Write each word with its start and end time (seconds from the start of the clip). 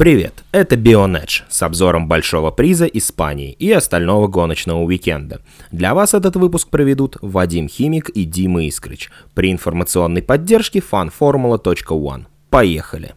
Привет, 0.00 0.44
это 0.50 0.76
Bionedge 0.76 1.42
с 1.50 1.62
обзором 1.62 2.08
большого 2.08 2.50
приза 2.50 2.86
Испании 2.86 3.52
и 3.52 3.70
остального 3.70 4.28
гоночного 4.28 4.78
уикенда. 4.78 5.42
Для 5.72 5.92
вас 5.92 6.14
этот 6.14 6.36
выпуск 6.36 6.70
проведут 6.70 7.18
Вадим 7.20 7.68
Химик 7.68 8.08
и 8.08 8.24
Дима 8.24 8.64
Искрич 8.64 9.10
при 9.34 9.52
информационной 9.52 10.22
поддержке 10.22 10.78
fanformula.one. 10.78 12.24
Поехали! 12.48 13.14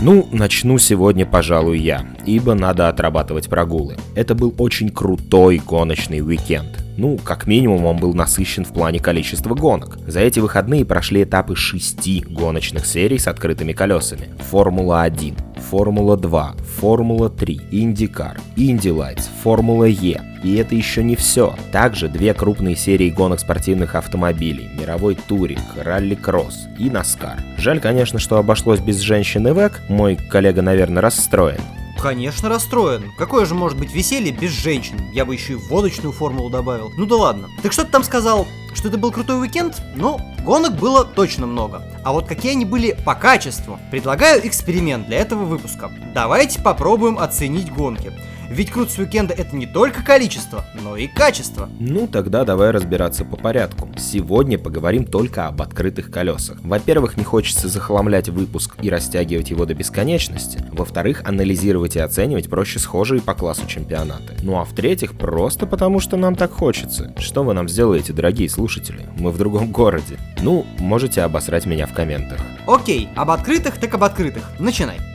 Ну, 0.00 0.28
начну 0.32 0.78
сегодня, 0.78 1.26
пожалуй, 1.26 1.78
я, 1.78 2.06
ибо 2.34 2.54
надо 2.54 2.88
отрабатывать 2.88 3.48
прогулы. 3.48 3.96
Это 4.14 4.34
был 4.34 4.54
очень 4.58 4.90
крутой 4.90 5.60
гоночный 5.64 6.20
уикенд. 6.20 6.78
Ну, 6.96 7.16
как 7.16 7.46
минимум, 7.46 7.86
он 7.86 7.96
был 7.96 8.12
насыщен 8.12 8.64
в 8.64 8.74
плане 8.74 8.98
количества 9.00 9.54
гонок. 9.54 9.98
За 10.06 10.20
эти 10.20 10.38
выходные 10.38 10.84
прошли 10.84 11.22
этапы 11.22 11.56
шести 11.56 12.20
гоночных 12.28 12.84
серий 12.84 13.18
с 13.18 13.26
открытыми 13.26 13.72
колесами. 13.72 14.28
Формула-1, 14.50 15.34
Формула-2, 15.70 16.60
Формула-3, 16.80 17.68
Индикар, 17.70 18.38
Инди 18.56 18.90
Лайтс, 18.90 19.30
Формула 19.42 19.84
Е. 19.84 20.20
И 20.44 20.56
это 20.56 20.74
еще 20.74 21.02
не 21.02 21.16
все. 21.16 21.54
Также 21.72 22.08
две 22.08 22.34
крупные 22.34 22.76
серии 22.76 23.08
гонок 23.08 23.40
спортивных 23.40 23.94
автомобилей, 23.94 24.68
мировой 24.78 25.14
туринг, 25.14 25.62
ралли-кросс 25.82 26.68
и 26.78 26.90
Наскар. 26.90 27.38
Жаль, 27.56 27.80
конечно, 27.80 28.18
что 28.18 28.36
обошлось 28.36 28.80
без 28.80 28.98
женщин 28.98 29.54
и 29.54 29.59
WEC, 29.59 29.80
мой 29.88 30.16
коллега, 30.16 30.60
наверное, 30.60 31.02
расстроен. 31.02 31.60
Конечно, 32.00 32.48
расстроен. 32.48 33.12
Какое 33.18 33.44
же 33.44 33.54
может 33.54 33.78
быть 33.78 33.92
веселье 33.92 34.32
без 34.32 34.52
женщин? 34.52 34.98
Я 35.12 35.26
бы 35.26 35.34
еще 35.34 35.52
и 35.52 35.56
водочную 35.56 36.12
формулу 36.12 36.48
добавил. 36.48 36.90
Ну 36.96 37.04
да 37.04 37.16
ладно. 37.16 37.50
Так 37.62 37.72
что 37.72 37.84
ты 37.84 37.90
там 37.90 38.04
сказал? 38.04 38.48
Что 38.72 38.88
это 38.88 38.96
был 38.96 39.12
крутой 39.12 39.40
уикенд? 39.40 39.82
Ну, 39.96 40.18
гонок 40.42 40.76
было 40.76 41.04
точно 41.04 41.46
много. 41.46 41.82
А 42.02 42.12
вот 42.12 42.26
какие 42.26 42.52
они 42.52 42.64
были 42.64 42.96
по 43.04 43.14
качеству? 43.14 43.78
Предлагаю 43.90 44.46
эксперимент 44.46 45.08
для 45.08 45.18
этого 45.18 45.44
выпуска. 45.44 45.90
Давайте 46.14 46.62
попробуем 46.62 47.18
оценить 47.18 47.70
гонки. 47.70 48.12
Ведь 48.50 48.72
крутость 48.72 48.98
уикенда 48.98 49.32
это 49.32 49.54
не 49.54 49.66
только 49.66 50.02
количество, 50.02 50.64
но 50.82 50.96
и 50.96 51.06
качество. 51.06 51.68
Ну 51.78 52.08
тогда 52.08 52.44
давай 52.44 52.72
разбираться 52.72 53.24
по 53.24 53.36
порядку. 53.36 53.88
Сегодня 53.96 54.58
поговорим 54.58 55.04
только 55.04 55.46
об 55.46 55.62
открытых 55.62 56.10
колесах. 56.10 56.58
Во-первых, 56.62 57.16
не 57.16 57.22
хочется 57.22 57.68
захламлять 57.68 58.28
выпуск 58.28 58.76
и 58.82 58.90
растягивать 58.90 59.50
его 59.50 59.66
до 59.66 59.74
бесконечности. 59.74 60.64
Во-вторых, 60.72 61.22
анализировать 61.24 61.94
и 61.94 62.00
оценивать 62.00 62.50
проще 62.50 62.80
схожие 62.80 63.22
по 63.22 63.34
классу 63.34 63.68
чемпионаты. 63.68 64.34
Ну 64.42 64.58
а 64.58 64.64
в-третьих, 64.64 65.16
просто 65.16 65.66
потому 65.66 66.00
что 66.00 66.16
нам 66.16 66.34
так 66.34 66.50
хочется. 66.50 67.14
Что 67.18 67.44
вы 67.44 67.54
нам 67.54 67.68
сделаете, 67.68 68.12
дорогие 68.12 68.48
слушатели? 68.48 69.06
Мы 69.16 69.30
в 69.30 69.38
другом 69.38 69.70
городе. 69.70 70.18
Ну, 70.42 70.66
можете 70.78 71.22
обосрать 71.22 71.66
меня 71.66 71.86
в 71.86 71.92
комментах. 71.92 72.40
Окей, 72.66 73.08
об 73.14 73.30
открытых 73.30 73.78
так 73.78 73.94
об 73.94 74.02
открытых. 74.02 74.42
Начинай. 74.58 75.09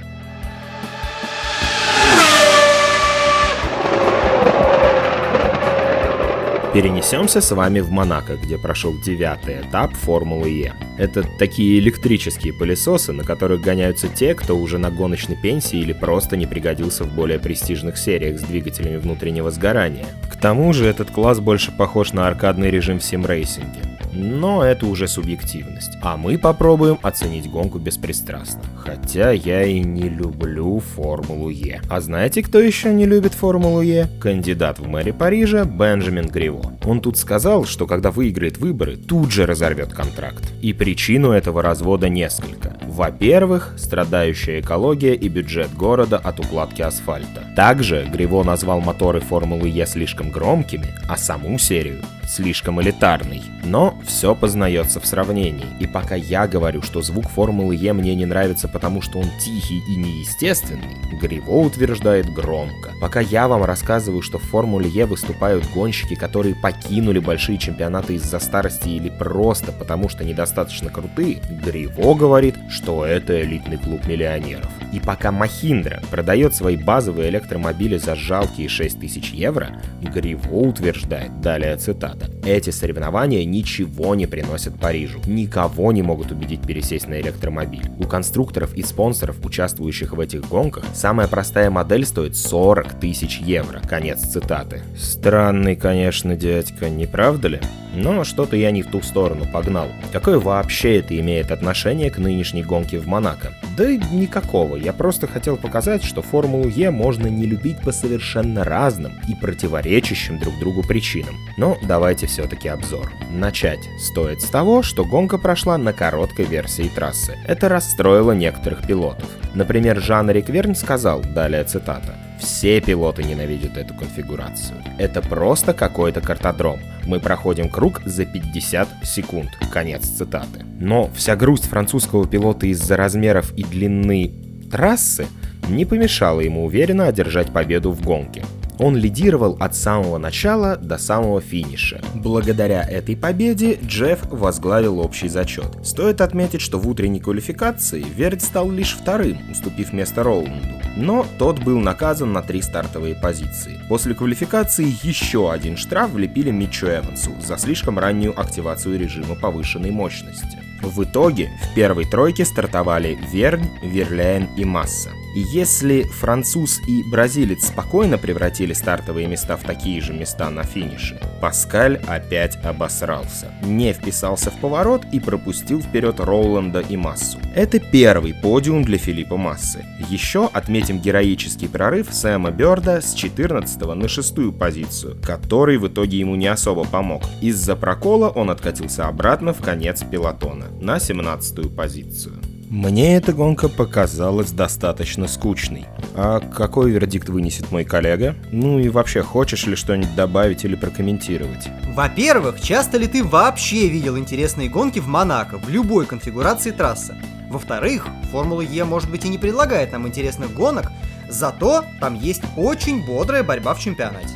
Перенесемся 6.76 7.40
с 7.40 7.56
вами 7.56 7.80
в 7.80 7.90
Монако, 7.90 8.36
где 8.36 8.58
прошел 8.58 8.94
девятый 9.00 9.62
этап 9.62 9.94
Формулы 9.94 10.50
Е. 10.50 10.73
Это 10.98 11.23
такие 11.40 11.80
электрические 11.80 12.52
пылесосы, 12.52 13.14
на 13.14 13.23
которых 13.23 13.62
гоняются 13.62 14.09
те, 14.09 14.36
кто 14.36 14.58
уже 14.58 14.78
на 14.78 14.92
гоночной 14.92 15.38
пенсии 15.38 15.80
или 15.80 15.94
просто 15.94 16.36
не 16.36 16.48
пригодился 16.48 17.06
в 17.06 17.16
более 17.16 17.40
престижных 17.40 17.98
сериях 17.98 18.38
с 18.38 18.44
двигателями 18.44 18.98
внутреннего 18.98 19.52
сгорания. 19.52 20.06
К 20.30 20.36
тому 20.36 20.73
же 20.73 20.86
этот 20.86 21.12
класс 21.12 21.40
больше 21.40 21.72
похож 21.72 22.12
на 22.12 22.28
аркадный 22.28 22.70
режим 22.70 23.00
в 23.00 23.06
симрейсинге 23.06 23.95
но 24.16 24.63
это 24.63 24.85
уже 24.85 25.08
субъективность. 25.08 25.97
А 26.02 26.17
мы 26.17 26.38
попробуем 26.38 26.97
оценить 27.02 27.49
гонку 27.49 27.80
беспристрастно. 27.80 28.61
Хотя 28.77 29.31
я 29.31 29.63
и 29.63 29.80
не 29.80 30.09
люблю 30.09 30.80
Формулу 30.80 31.49
Е. 31.49 31.81
А 31.89 32.02
знаете, 32.02 32.41
кто 32.41 32.59
еще 32.59 32.93
не 32.93 33.05
любит 33.05 33.33
Формулу 33.33 33.81
Е? 33.81 34.08
Кандидат 34.20 34.80
в 34.80 34.87
мэре 34.87 35.14
Парижа 35.14 35.65
Бенджамин 35.65 36.27
Гриво. 36.27 36.73
Он 36.86 37.02
тут 37.02 37.17
сказал, 37.17 37.65
что 37.65 37.87
когда 37.87 38.11
выиграет 38.11 38.58
выборы, 38.58 38.95
тут 38.95 39.31
же 39.31 39.45
разорвет 39.45 39.93
контракт. 39.93 40.43
И 40.61 40.73
причину 40.73 41.31
этого 41.31 41.61
развода 41.61 42.09
несколько. 42.09 42.77
Во-первых, 42.87 43.73
страдающая 43.77 44.61
экология 44.61 45.14
и 45.14 45.27
бюджет 45.27 45.73
города 45.73 46.17
от 46.17 46.39
укладки 46.39 46.81
асфальта. 46.81 47.43
Также 47.55 48.08
Гриво 48.11 48.43
назвал 48.43 48.81
моторы 48.81 49.20
Формулы 49.20 49.70
Е 49.70 49.86
слишком 49.86 50.31
громкими, 50.31 50.87
а 51.09 51.17
саму 51.17 51.58
серию 51.58 52.02
слишком 52.27 52.81
элитарный. 52.81 53.41
Но 53.63 53.97
все 54.05 54.36
познается 54.36 54.99
в 54.99 55.05
сравнении. 55.05 55.65
И 55.80 55.87
пока 55.87 56.15
я 56.15 56.47
говорю, 56.47 56.81
что 56.81 57.02
звук 57.02 57.30
Формулы 57.30 57.75
Е 57.75 57.93
мне 57.93 58.15
не 58.15 58.25
нравится, 58.25 58.67
потому 58.67 59.02
что 59.02 59.19
он 59.19 59.27
тихий 59.39 59.81
и 59.87 59.95
неестественный, 59.95 60.97
Гриво 61.21 61.52
утверждает 61.52 62.31
громко. 62.31 62.91
Пока 63.02 63.19
я 63.19 63.47
вам 63.47 63.63
рассказываю, 63.63 64.21
что 64.21 64.37
в 64.37 64.43
Формуле 64.43 64.89
Е 64.89 65.05
выступают 65.05 65.65
гонщики, 65.73 66.15
которые 66.15 66.55
покинули 66.55 67.19
большие 67.19 67.58
чемпионаты 67.58 68.15
из-за 68.15 68.39
старости 68.39 68.89
или 68.89 69.09
просто 69.09 69.71
потому 69.71 70.09
что 70.09 70.23
недостаточно 70.23 70.89
крутые, 70.89 71.42
Гриво 71.65 72.13
говорит, 72.13 72.55
что 72.69 73.05
это 73.05 73.42
элитный 73.42 73.77
клуб 73.77 74.05
миллионеров. 74.05 74.69
И 74.93 74.99
пока 74.99 75.31
Махиндра 75.31 76.02
продает 76.09 76.55
свои 76.55 76.77
базовые 76.77 77.30
электромобили 77.30 77.97
за 77.97 78.15
жалкие 78.15 78.69
6 78.69 78.99
тысяч 78.99 79.31
евро, 79.31 79.81
Гриво 80.02 80.55
утверждает, 80.55 81.42
далее 81.42 81.75
цитата, 81.75 82.14
«Эти 82.45 82.70
соревнования 82.70 83.43
ничего 83.45 84.15
не 84.15 84.27
приносят 84.27 84.80
Парижу, 84.80 85.20
никого 85.26 85.92
не 85.92 86.02
могут 86.02 86.31
убедить 86.31 86.61
пересесть 86.61 87.08
на 87.08 87.20
электромобиль. 87.20 87.89
У 87.98 88.03
конструкторов 88.03 88.76
и 88.76 88.83
спонсоров, 88.83 89.37
участвующих 89.43 90.14
в 90.14 90.20
этих 90.20 90.48
гонках, 90.48 90.83
самая 90.93 91.27
простая 91.27 91.70
модель 91.70 92.05
стоит 92.05 92.36
40 92.36 92.99
тысяч 92.99 93.39
евро». 93.39 93.81
Конец 93.87 94.21
цитаты. 94.21 94.81
Странный, 94.98 95.75
конечно, 95.75 96.36
дядька, 96.36 96.89
не 96.89 97.05
правда 97.05 97.48
ли? 97.48 97.59
Но 97.95 98.23
что-то 98.23 98.55
я 98.55 98.71
не 98.71 98.83
в 98.83 98.92
ту 98.92 99.02
сторону 99.02 99.45
погнал. 99.52 99.87
Какое 100.11 100.39
вообще 100.39 100.98
это 100.98 101.17
имеет 101.20 101.52
отношение 101.52 102.09
к 102.11 102.17
нынешней 102.17 102.64
гонке 102.64 102.99
в 102.99 103.08
Монако? 103.08 103.54
Да 103.77 103.91
никакого, 103.93 104.77
я 104.77 104.93
просто 104.93 105.27
хотел 105.27 105.58
показать, 105.58 106.03
что 106.03 106.21
Формулу 106.21 106.69
Е 106.69 106.91
можно 106.91 107.27
не 107.27 107.45
любить 107.45 107.81
по 107.81 107.91
совершенно 107.91 108.63
разным 108.63 109.19
и 109.27 109.36
противоречащим 109.36 110.39
друг 110.39 110.58
другу 110.59 110.81
причинам. 110.81 111.36
Но 111.58 111.77
давайте 111.83 112.27
все-таки 112.27 112.69
обзор. 112.69 113.11
Начать 113.30 113.89
стоит 113.99 114.41
с 114.41 114.49
того, 114.49 114.81
что 114.81 115.03
гонка 115.03 115.37
прошла 115.37 115.77
на 115.77 115.91
короткой 115.91 116.45
версии 116.45 116.89
трассы. 116.93 117.37
Это 117.47 117.67
расстроило 117.67 118.31
некоторых 118.31 118.87
пилотов. 118.87 119.30
Например, 119.53 119.99
Жан 119.99 120.30
Рикверн 120.31 120.75
сказал, 120.75 121.21
далее 121.21 121.63
цитата, 121.65 122.15
все 122.40 122.82
пилоты 122.82 123.23
ненавидят 123.23 123.78
эту 123.78 123.94
конфигурацию. 123.94 124.78
Это 124.98 125.22
просто 125.22 125.73
какой-то 125.73 126.22
картодром. 126.22 126.80
Мы 127.06 127.20
проходим 127.20 127.70
круг 127.70 128.01
за 128.06 128.25
50 128.25 128.88
секунд. 129.04 129.50
Конец 129.72 130.06
цитаты. 130.06 130.66
Но 130.80 131.10
вся 131.16 131.36
грусть 131.36 131.66
французского 131.66 132.28
пилота 132.28 132.68
из-за 132.68 132.98
размеров 132.98 133.54
и 133.56 133.63
длины 133.63 134.31
трассы 134.72 135.28
не 135.69 135.86
помешала 135.86 136.42
ему 136.42 136.66
уверенно 136.66 137.07
одержать 137.07 137.51
победу 137.51 137.92
в 137.92 138.01
гонке. 138.01 138.44
Он 138.80 138.95
лидировал 138.95 139.57
от 139.59 139.75
самого 139.75 140.18
начала 140.18 140.75
до 140.77 140.97
самого 140.97 141.41
финиша. 141.41 142.01
Благодаря 142.13 142.83
этой 142.83 143.15
победе 143.15 143.80
Джефф 143.83 144.31
возглавил 144.31 145.00
общий 145.00 145.30
зачет. 145.30 145.68
Стоит 145.83 146.21
отметить, 146.21 146.62
что 146.62 146.80
в 146.80 146.88
утренней 146.88 147.19
квалификации 147.19 148.03
Верд 148.03 148.41
стал 148.41 148.69
лишь 148.69 148.95
вторым, 148.95 149.39
уступив 149.51 149.94
место 149.94 150.24
Роланду. 150.24 150.68
Но 150.97 151.25
тот 151.38 151.59
был 151.59 151.80
наказан 151.80 152.33
на 152.33 152.41
три 152.41 152.62
стартовые 152.62 153.15
позиции. 153.15 153.80
После 153.89 154.13
квалификации 154.13 154.95
еще 155.03 155.51
один 155.51 155.77
штраф 155.77 156.12
влепили 156.12 156.51
Митчу 156.51 156.88
Эвансу 156.88 157.31
за 157.42 157.57
слишком 157.57 158.00
раннюю 158.00 158.39
активацию 158.39 159.00
режима 159.00 159.36
повышенной 159.36 159.92
мощности. 159.92 160.59
В 160.81 161.03
итоге 161.03 161.50
в 161.63 161.75
первой 161.75 162.06
тройке 162.06 162.45
стартовали 162.45 163.18
Вернь, 163.31 163.69
Верлен 163.83 164.48
и 164.57 164.66
Масса. 164.66 165.10
И 165.36 165.42
если 165.42 166.04
француз 166.04 166.80
и 166.88 167.04
бразилец 167.04 167.68
спокойно 167.68 168.18
превратили 168.18 168.72
стартовые 168.72 169.28
места 169.28 169.58
в 169.58 169.64
такие 169.64 170.00
же 170.00 170.14
места 170.14 170.50
на 170.50 170.64
финише, 170.64 171.20
Паскаль 171.42 172.00
опять 172.08 172.56
обосрался. 172.64 173.54
Не 173.62 173.92
вписался 173.92 174.50
в 174.50 174.58
поворот 174.62 175.04
и 175.12 175.20
пропустил 175.20 175.82
вперед 175.82 176.22
Роланда 176.22 176.80
и 176.80 176.96
Массу. 176.96 177.38
Это 177.54 177.80
первый 177.80 178.34
подиум 178.34 178.86
для 178.86 178.98
Филиппа 178.98 179.36
Массы. 179.36 179.84
Еще 180.10 180.46
отметим 180.54 181.00
героический 181.00 181.68
прорыв 181.68 182.14
Сэма 182.14 182.52
Бёрда 182.52 183.02
с 183.02 183.14
14 183.14 183.81
на 183.81 184.08
6 184.08 184.58
позицию, 184.58 185.18
который 185.22 185.78
в 185.78 185.88
итоге 185.90 186.18
ему 186.18 186.36
не 186.36 186.48
особо 186.48 186.86
помог. 186.86 187.24
Из-за 187.42 187.76
прокола 187.76 188.30
он 188.30 188.50
откатился 188.50 189.08
обратно 189.08 189.54
в 189.54 189.62
конец 189.62 190.02
пилотона, 190.10 190.68
на 190.80 190.98
17 190.98 191.76
позицию. 191.76 192.40
Мне 192.70 193.16
эта 193.16 193.32
гонка 193.32 193.70
показалась 193.70 194.52
достаточно 194.52 195.28
скучной. 195.28 195.86
А 196.16 196.40
какой 196.40 196.90
вердикт 196.92 197.30
вынесет 197.30 197.72
мой 197.72 197.84
коллега? 197.84 198.36
Ну 198.52 198.80
и 198.80 198.90
вообще, 198.90 199.22
хочешь 199.22 199.68
ли 199.68 199.76
что-нибудь 199.76 200.16
добавить 200.16 200.66
или 200.66 200.76
прокомментировать? 200.76 201.68
Во-первых, 201.94 202.60
часто 202.60 202.98
ли 202.98 203.08
ты 203.08 203.24
вообще 203.24 203.88
видел 203.88 204.18
интересные 204.18 204.70
гонки 204.70 204.98
в 204.98 205.08
Монако 205.08 205.60
в 205.60 205.70
любой 205.70 206.08
конфигурации 206.08 206.72
трассы? 206.72 207.16
Во-вторых, 207.52 208.08
Формула 208.32 208.62
Е 208.62 208.84
может 208.84 209.12
быть 209.12 209.26
и 209.26 209.30
не 209.30 209.38
предлагает 209.38 209.92
нам 209.92 210.08
интересных 210.08 210.54
гонок, 210.54 210.92
зато 211.30 211.84
там 212.00 212.16
есть 212.16 212.44
очень 212.58 213.06
бодрая 213.06 213.44
борьба 213.44 213.76
в 213.76 213.80
чемпионате. 213.80 214.34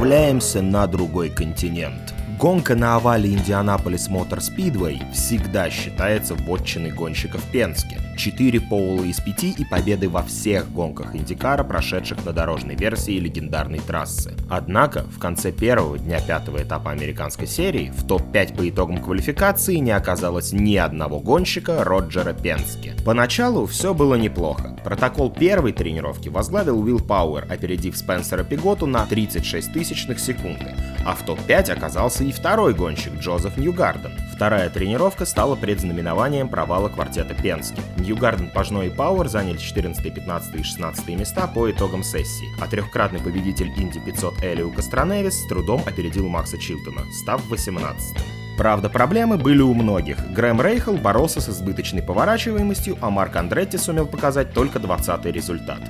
Отправляемся 0.00 0.62
на 0.62 0.86
другой 0.86 1.28
континент. 1.28 2.14
Гонка 2.40 2.74
на 2.74 2.96
овале 2.96 3.34
Индианаполис 3.34 4.08
Мотор 4.08 4.40
Спидвей 4.40 5.02
всегда 5.12 5.68
считается 5.68 6.34
вотчиной 6.34 6.90
гонщиков 6.90 7.42
Пенске. 7.52 7.98
Четыре 8.16 8.62
поула 8.62 9.04
из 9.04 9.20
пяти 9.20 9.50
и 9.50 9.64
победы 9.64 10.08
во 10.08 10.22
всех 10.22 10.70
гонках 10.72 11.14
Индикара, 11.14 11.64
прошедших 11.64 12.24
на 12.24 12.32
дорожной 12.32 12.76
версии 12.76 13.18
легендарной 13.18 13.78
трассы. 13.78 14.32
Однако, 14.48 15.04
в 15.04 15.18
конце 15.18 15.52
первого 15.52 15.98
дня 15.98 16.18
пятого 16.20 16.62
этапа 16.62 16.92
американской 16.92 17.46
серии 17.46 17.92
в 17.94 18.06
топ-5 18.06 18.56
по 18.56 18.68
итогам 18.68 19.02
квалификации 19.02 19.76
не 19.76 19.90
оказалось 19.90 20.52
ни 20.52 20.76
одного 20.76 21.20
гонщика 21.20 21.84
Роджера 21.84 22.32
Пенски. 22.32 22.94
Поначалу 23.04 23.66
все 23.66 23.92
было 23.92 24.14
неплохо. 24.14 24.78
Протокол 24.82 25.30
первой 25.30 25.72
тренировки 25.72 26.28
возглавил 26.28 26.80
Уилл 26.80 27.00
Пауэр, 27.00 27.46
опередив 27.50 27.96
Спенсера 27.96 28.44
Пиготу 28.44 28.86
на 28.86 29.04
36 29.04 29.72
тысячных 29.72 30.18
секунды, 30.18 30.74
а 31.04 31.14
в 31.14 31.22
топ-5 31.22 31.72
оказался 31.72 32.29
и 32.30 32.32
второй 32.32 32.74
гонщик 32.74 33.14
Джозеф 33.18 33.56
Ньюгарден. 33.56 34.12
Вторая 34.32 34.70
тренировка 34.70 35.26
стала 35.26 35.56
предзнаменованием 35.56 36.48
провала 36.48 36.88
квартета 36.88 37.34
Пенски. 37.34 37.82
Ньюгарден, 37.98 38.50
Пажно 38.50 38.84
и 38.84 38.88
Пауэр 38.88 39.28
заняли 39.28 39.58
14, 39.58 40.14
15 40.14 40.54
и 40.54 40.62
16 40.62 41.08
места 41.08 41.48
по 41.48 41.68
итогам 41.68 42.04
сессии, 42.04 42.46
а 42.62 42.68
трехкратный 42.68 43.18
победитель 43.18 43.72
Инди 43.76 43.98
500 43.98 44.44
Элиу 44.44 44.70
Кастроневис 44.70 45.42
с 45.42 45.48
трудом 45.48 45.82
опередил 45.84 46.28
Макса 46.28 46.56
Чилтона, 46.56 47.02
став 47.12 47.44
18 47.48 48.16
-м. 48.16 48.22
Правда, 48.56 48.88
проблемы 48.88 49.36
были 49.36 49.62
у 49.62 49.74
многих. 49.74 50.18
Грэм 50.32 50.60
Рейхел 50.60 50.98
боролся 50.98 51.40
с 51.40 51.48
избыточной 51.48 52.02
поворачиваемостью, 52.02 52.96
а 53.00 53.10
Марк 53.10 53.34
Андретти 53.34 53.76
сумел 53.76 54.06
показать 54.06 54.52
только 54.52 54.78
20 54.78 55.26
результат. 55.32 55.80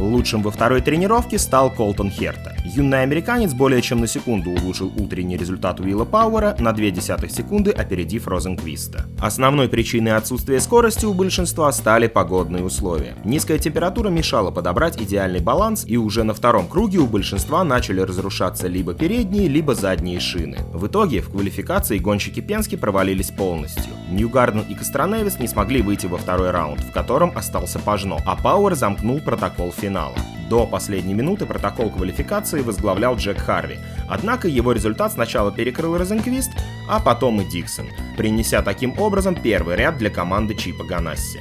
Лучшим 0.00 0.42
во 0.42 0.50
второй 0.50 0.80
тренировке 0.80 1.38
стал 1.38 1.70
Колтон 1.70 2.10
Херта. 2.10 2.56
Юный 2.64 3.02
американец 3.02 3.52
более 3.52 3.82
чем 3.82 4.00
на 4.00 4.06
секунду 4.06 4.50
улучшил 4.50 4.90
утренний 4.96 5.36
результат 5.36 5.78
Уилла 5.78 6.06
Пауэра 6.06 6.56
на 6.58 6.70
0,2 6.70 7.28
секунды, 7.28 7.70
опередив 7.70 8.26
Розенквиста. 8.26 9.06
Основной 9.20 9.68
причиной 9.68 10.16
отсутствия 10.16 10.60
скорости 10.60 11.04
у 11.04 11.12
большинства 11.12 11.70
стали 11.72 12.06
погодные 12.06 12.64
условия. 12.64 13.14
Низкая 13.24 13.58
температура 13.58 14.08
мешала 14.08 14.50
подобрать 14.50 15.00
идеальный 15.00 15.40
баланс, 15.40 15.84
и 15.86 15.98
уже 15.98 16.24
на 16.24 16.32
втором 16.32 16.66
круге 16.66 16.98
у 16.98 17.06
большинства 17.06 17.62
начали 17.62 18.00
разрушаться 18.00 18.68
либо 18.68 18.94
передние, 18.94 19.48
либо 19.48 19.74
задние 19.74 20.18
шины. 20.18 20.58
В 20.72 20.86
итоге 20.86 21.20
в 21.20 21.30
квалификации 21.30 21.98
гонщики 21.98 22.40
Пенски 22.40 22.76
провалились 22.76 23.30
полностью. 23.30 23.92
Ньюгарден 24.10 24.64
и 24.68 24.74
Костроневис 24.74 25.38
не 25.38 25.46
смогли 25.46 25.82
выйти 25.82 26.06
во 26.06 26.16
второй 26.16 26.52
раунд, 26.52 26.80
в 26.80 26.90
котором 26.90 27.32
остался 27.36 27.78
Пажно, 27.78 28.18
а 28.24 28.36
Пауэр 28.36 28.74
замкнул 28.74 29.20
протокол 29.20 29.72
финала 29.72 29.89
финала. 29.90 30.14
До 30.48 30.66
последней 30.66 31.14
минуты 31.14 31.46
протокол 31.46 31.90
квалификации 31.90 32.62
возглавлял 32.62 33.16
Джек 33.16 33.38
Харви, 33.38 33.78
однако 34.08 34.48
его 34.48 34.72
результат 34.72 35.12
сначала 35.12 35.52
перекрыл 35.52 35.96
Розенквист, 35.96 36.52
а 36.88 37.00
потом 37.00 37.40
и 37.40 37.44
Диксон, 37.44 37.86
принеся 38.16 38.62
таким 38.62 38.98
образом 38.98 39.34
первый 39.34 39.76
ряд 39.76 39.98
для 39.98 40.10
команды 40.10 40.54
Чипа 40.54 40.84
Ганасси. 40.84 41.40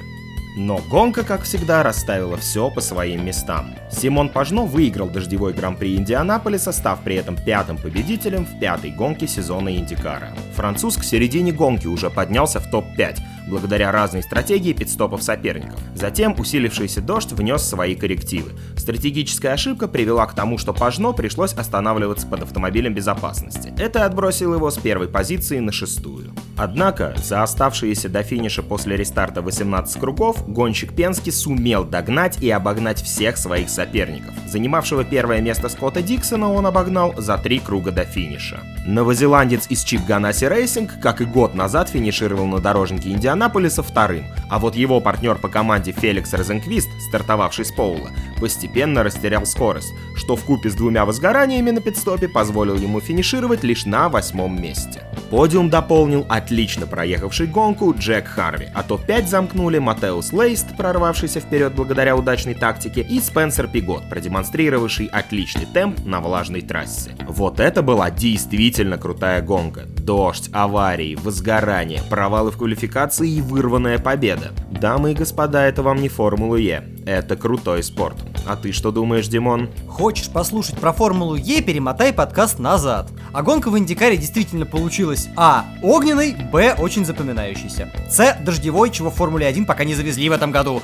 Но 0.55 0.79
гонка, 0.89 1.23
как 1.23 1.43
всегда, 1.43 1.83
расставила 1.83 2.37
все 2.37 2.69
по 2.69 2.81
своим 2.81 3.25
местам. 3.25 3.75
Симон 3.91 4.29
Пажно 4.29 4.65
выиграл 4.65 5.07
дождевой 5.07 5.53
гран-при 5.53 5.95
Индианаполиса, 5.95 6.71
став 6.71 6.99
при 7.01 7.15
этом 7.15 7.37
пятым 7.37 7.77
победителем 7.77 8.45
в 8.45 8.59
пятой 8.59 8.91
гонке 8.91 9.27
сезона 9.27 9.69
Индикара. 9.75 10.33
Француз 10.55 10.97
к 10.97 11.03
середине 11.03 11.51
гонки 11.51 11.87
уже 11.87 12.09
поднялся 12.09 12.59
в 12.59 12.69
топ-5, 12.69 13.19
благодаря 13.47 13.91
разной 13.91 14.23
стратегии 14.23 14.73
пидстопов 14.73 15.23
соперников. 15.23 15.79
Затем 15.95 16.35
усилившийся 16.37 17.01
дождь 17.01 17.31
внес 17.31 17.63
свои 17.63 17.95
коррективы. 17.95 18.51
Стратегическая 18.77 19.49
ошибка 19.49 19.87
привела 19.87 20.25
к 20.25 20.33
тому, 20.33 20.57
что 20.57 20.73
Пажено 20.73 21.13
пришлось 21.13 21.53
останавливаться 21.53 22.27
под 22.27 22.43
автомобилем 22.43 22.93
безопасности. 22.93 23.73
Это 23.77 24.05
отбросило 24.05 24.55
его 24.55 24.69
с 24.71 24.77
первой 24.77 25.07
позиции 25.07 25.59
на 25.59 25.71
шестую. 25.71 26.33
Однако, 26.57 27.13
за 27.23 27.41
оставшиеся 27.41 28.09
до 28.09 28.21
финиша 28.21 28.61
после 28.61 28.97
рестарта 28.97 29.41
18 29.41 29.97
кругов, 29.97 30.45
гонщик 30.45 30.93
Пенски 30.93 31.29
сумел 31.29 31.85
догнать 31.85 32.43
и 32.43 32.49
обогнать 32.49 33.01
всех 33.01 33.37
своих 33.37 33.69
соперников. 33.69 34.33
Занимавшего 34.45 35.05
первое 35.05 35.39
место 35.39 35.69
Скотта 35.69 36.01
Диксона 36.01 36.51
он 36.51 36.65
обогнал 36.65 37.13
за 37.17 37.37
три 37.37 37.59
круга 37.59 37.91
до 37.91 38.03
финиша. 38.03 38.59
Новозеландец 38.85 39.67
из 39.69 39.83
Чип 39.83 40.05
Ганаси 40.05 40.45
Рейсинг, 40.45 40.99
как 40.99 41.21
и 41.21 41.25
год 41.25 41.53
назад, 41.53 41.89
финишировал 41.89 42.47
на 42.47 42.59
дорожнике 42.59 43.09
Индианаполиса 43.39 43.83
вторым, 43.83 44.25
а 44.49 44.59
вот 44.59 44.75
его 44.75 44.99
партнер 44.99 45.37
по 45.37 45.47
команде 45.47 45.93
Феликс 45.93 46.33
Розенквист, 46.33 46.89
стартовавший 46.99 47.63
с 47.63 47.71
поула, 47.71 48.11
постепенно 48.37 49.01
растерял 49.01 49.45
скорость, 49.45 49.93
что 50.13 50.35
в 50.35 50.43
купе 50.43 50.69
с 50.69 50.75
двумя 50.75 51.05
возгораниями 51.05 51.71
на 51.71 51.79
пидстопе 51.79 52.27
позволил 52.27 52.75
ему 52.75 52.99
финишировать 52.99 53.63
лишь 53.63 53.85
на 53.85 54.09
восьмом 54.09 54.61
месте. 54.61 55.05
Подиум 55.29 55.69
дополнил 55.69 56.25
отлично 56.27 56.87
проехавший 56.87 57.45
гонку 57.45 57.93
Джек 57.95 58.27
Харви, 58.27 58.67
а 58.73 58.81
топ-5 58.81 59.27
замкнули 59.27 59.77
Матеус 59.77 60.33
Лейст, 60.33 60.75
прорвавшийся 60.75 61.39
вперед 61.39 61.73
благодаря 61.75 62.15
удачной 62.15 62.55
тактике, 62.55 63.01
и 63.01 63.19
Спенсер 63.19 63.67
Пигот, 63.67 64.09
продемонстрировавший 64.09 65.05
отличный 65.05 65.67
темп 65.67 66.03
на 66.03 66.19
влажной 66.19 66.61
трассе. 66.61 67.15
Вот 67.27 67.59
это 67.59 67.83
была 67.83 68.09
действительно 68.09 68.97
крутая 68.97 69.43
гонка. 69.43 69.85
Дождь, 69.85 70.49
аварии, 70.51 71.15
возгорание, 71.15 72.01
провалы 72.09 72.49
в 72.49 72.57
квалификации 72.57 73.29
и 73.29 73.41
вырванная 73.41 73.99
победа. 73.99 74.51
Дамы 74.71 75.11
и 75.11 75.15
господа, 75.15 75.67
это 75.67 75.83
вам 75.83 76.01
не 76.01 76.09
Формула 76.09 76.55
Е, 76.55 76.83
это 77.05 77.35
крутой 77.35 77.83
спорт. 77.83 78.17
А 78.47 78.55
ты 78.55 78.71
что 78.71 78.91
думаешь, 78.91 79.27
Димон? 79.27 79.69
Хочешь 79.87 80.29
послушать 80.29 80.79
про 80.79 80.91
Формулу 80.91 81.35
Е, 81.35 81.61
перемотай 81.61 82.13
подкаст 82.13 82.57
назад. 82.57 83.11
А 83.31 83.43
гонка 83.43 83.69
в 83.69 83.77
Индикаре 83.77 84.17
действительно 84.17 84.65
получилась 84.65 85.18
А. 85.35 85.65
Огненной, 85.81 86.33
Б. 86.33 86.75
Очень 86.77 87.05
запоминающейся. 87.05 87.89
С. 88.09 88.37
Дождевой, 88.41 88.91
чего 88.91 89.09
в 89.09 89.15
Формуле 89.15 89.47
1 89.47 89.65
пока 89.65 89.83
не 89.83 89.95
завезли 89.95 90.29
в 90.29 90.31
этом 90.31 90.51
году. 90.51 90.81